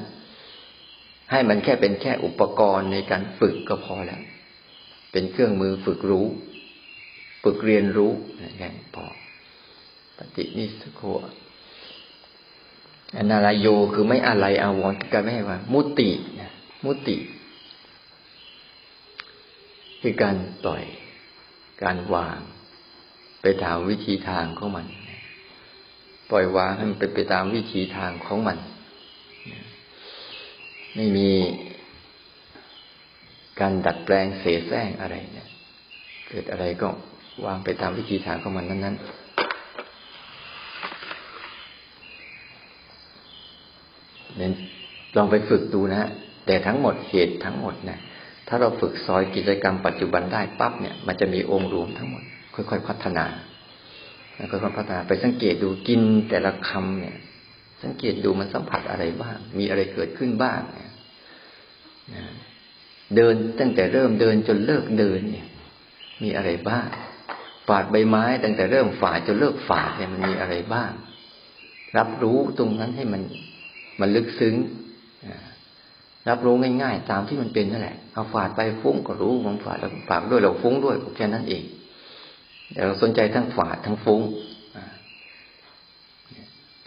[1.32, 4.22] ให้มันแค่เป็นแค่อุปกรณ์ในการฝึกก็พอแล้ว
[5.12, 6.26] เป็นเครื่องมือฝึกรู้
[7.44, 9.06] ฝึกเรียนรู้นะแค่พอ
[10.18, 11.02] ปฏินิสโค
[13.18, 16.10] อนาลโยคือไม่อะไรอาวร์กันไม่ให้ว่า มุติ
[16.40, 16.52] นะ
[16.86, 17.18] มุติ
[20.02, 20.84] คือการปล่อย
[21.84, 22.40] การวาง
[23.42, 24.86] ไปตามวิธีทางของมัน
[26.30, 28.58] ปล่อยวางให้มันเป็นไปตามวิธีทางของมัน
[30.96, 31.30] ไม่มี
[33.60, 35.50] การดัดแปลงเสแสร้งอะไรเนี่ย
[36.30, 36.88] เกิดอะไรก็
[37.46, 39.21] วางไปตามวิธีทางของมันนั้น ๆ
[44.40, 44.52] นี่ย
[45.16, 46.10] ลองไปฝึกดูนะ
[46.46, 48.00] แต่ทั้งหมดเหตุทั้งหมดนะ
[48.48, 52.24] ถ้าเราฝึกซอยกิจกรรมปัจจุบันได้ปั๊บเนี่ย มันจะมีองค์รวมทั้งหมด
[52.56, 53.26] ค่อยๆพัฒนา
[54.52, 57.16] ค่อยๆพัฒนาไปสังเกตดูกินแต่ละคำเนี่ย
[57.84, 60.92] สังเกตดูมันสัมผัสอะไรบ้าง มีอะไรเกิดขึ้นบ้างเนี่ย
[63.16, 65.48] เดินตั้งแต่เริ่มเดินจนเลิกเดินเนี่ย
[66.24, 66.88] มีอะไรบ้าง
[67.68, 70.92] ฝาดใบไม้ตั้งแต่เริ่มฝาดจนเลิกฝาดเนี่ยมันมีอะไรบ้าง
[71.98, 73.22] รับรู้ตรงนั้นให้มัน
[74.02, 74.56] มันลึกซึ้ง
[76.30, 81.64] รับรู้ง่าย ๆ ตามที่มันเป็นนั่นแหละ เอาฝาดไปฟุ้งก็รู้มันฝาดแล้วฝาดด้วยเราฟุ้งด้วยแค่นั้นเอง
[82.72, 84.22] เดี๋ยวเราสนใจทั้งฝาดทั้งฟุ้ง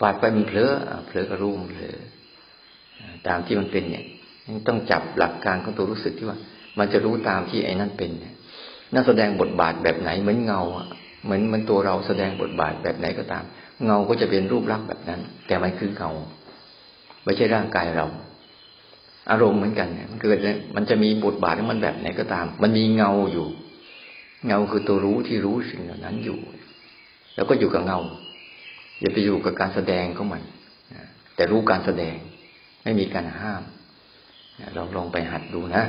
[0.01, 0.73] ฝาดไปมันเผลอ
[1.07, 1.97] เผลอก็รู้มันเผลอ
[3.29, 4.05] ตามที่มันเป็นเนี่ย
[4.69, 6.39] ต้องจับหลักการของตัวรู้สึกที่ว่า
[6.79, 8.35] มันจะรู้ตามที่ไอ้นั่นเป็นเนี่ย
[8.93, 10.63] น่าแสดงบทบาทแบบไหนเหมือนเงา
[11.25, 13.45] เหมือนมันตัวเราแสดงบทบาทแบบไหนก็ตาม
[13.85, 16.11] เงาก็จะเป็นรูปลักษณ์แบบนั้น แต่มันคือเงา
[17.25, 18.07] ไม่ใช่ร่างกายเรา
[19.31, 20.39] อารมณ์เหมือนกันเนี่ยมันเกิด
[20.77, 23.47] มันจะมีบทบาทของมันแบบไหนก็ตาม มันมีเงาอยู่
[24.47, 26.39] เงาคือตัวรู้ที่รู้สิ่งเหล่านั้นอยู่
[27.35, 27.99] แล้วก็อยู่กับเงา
[29.01, 30.43] อย่าไปอยู่กับการแสดงของมัน
[31.35, 32.17] แต่รู้การแสดง
[32.83, 33.63] ไม่มีการห้าม
[34.77, 35.85] ลองลองไปหัดดูนะ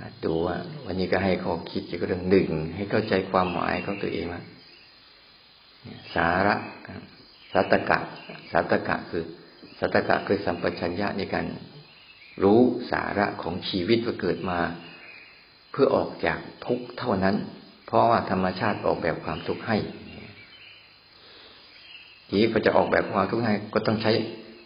[0.00, 4.42] หัดดูว่าวันนี้ก็ให้ข้อคิดเกี่ยวกับเรื่องหนึ่งให้เข้าใจความหมายของตัวเองว่า
[6.14, 6.54] สาระ
[7.52, 7.98] สัตกะ
[8.52, 9.24] สัตกะคือ
[9.80, 11.46] สัตกะคือสัมปชัญญะในการ
[12.42, 12.60] รู้
[12.90, 14.58] สาระของชีวิตว่าเกิดมา
[15.70, 17.36] เพื่อออกจากทุกข์เท่านั้น
[17.86, 19.76] เพราะว่าธรรมชาติออกแบบความทุกข์ให้
[22.28, 24.12] ทีนี้พอจะออกแบบความทุกข์ให้ก็ต้องใช้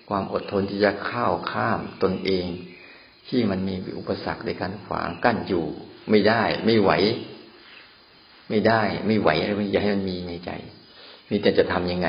[0.09, 2.47] ความอดทนที่จะข้าวข้ามตนเอง
[3.29, 5.65] ที่มันมีอุปสรรคในการขวางกั้นอยู่
[6.11, 6.91] ไม่ได้ ไม่ไหว
[8.51, 10.51] ไม่ได้ ไม่ไหวอะไรอย่าให้มันมีในใจ
[11.31, 12.09] มีแต่จะทํำยังไง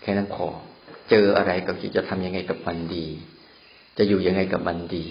[0.00, 0.46] แค่นั้นพอ
[1.10, 3.06] เจออะไรก็คิดจะทำยังไงกับมันดี
[3.98, 5.04] จะอยู่ยังไงกับมันดี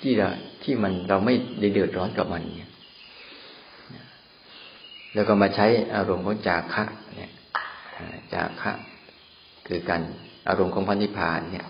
[0.00, 0.28] ที่เรา
[0.62, 2.70] ที่มันเราไม่ได้เดือดร้อนกับมันเนี่ย
[5.14, 6.84] แล้วก็มาใช้อารมณ์ของจาคะ
[7.16, 7.32] เนี่ย
[8.32, 8.72] จาคะ
[9.66, 10.00] คือการ
[10.48, 11.66] อารมณ์ของพันธิพานเนี่ย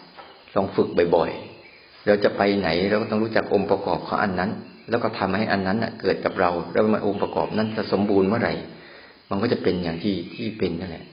[0.54, 4.50] ลองฝึกบ่อยๆ เราจะไปไหนเราก็ต้องรู้จักองค์ประกอบของอันนั้น
[4.90, 8.54] แล้วก็ทำให้อันนั้นเกิดกับเรา แล้วมาองค์ประกอบนั้นจะสมบูรณ์เมื่อไหร่
[9.30, 11.04] มันก็จะเป็นอย่างที่ที่เป็นนั่นแหละ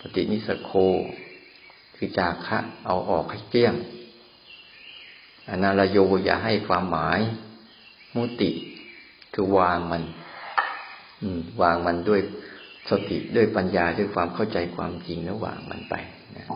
[0.00, 0.70] ปฏินิสโค
[1.96, 3.74] คือจาคะเอาออกให้เกลี้ยง
[5.48, 7.20] อนาลโยอย่าให้ความหมาย
[8.14, 8.50] มุติ
[9.34, 10.02] คือวางมัน
[11.22, 11.28] อื
[11.62, 12.20] วางมันด้วย
[12.90, 15.94] สติด้วยปัญญาด้วยความเข้าใจความจริงแล้ววางมันไป
[16.36, 16.46] นะ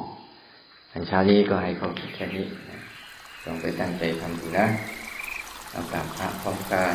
[0.93, 2.81] อันเช้านี้ก็ให้เขาคิดแค่นี้นะ
[3.45, 4.67] ลองไปตั้งใจทำดูนะ
[5.71, 6.95] เอากราบพระพร้อมกัน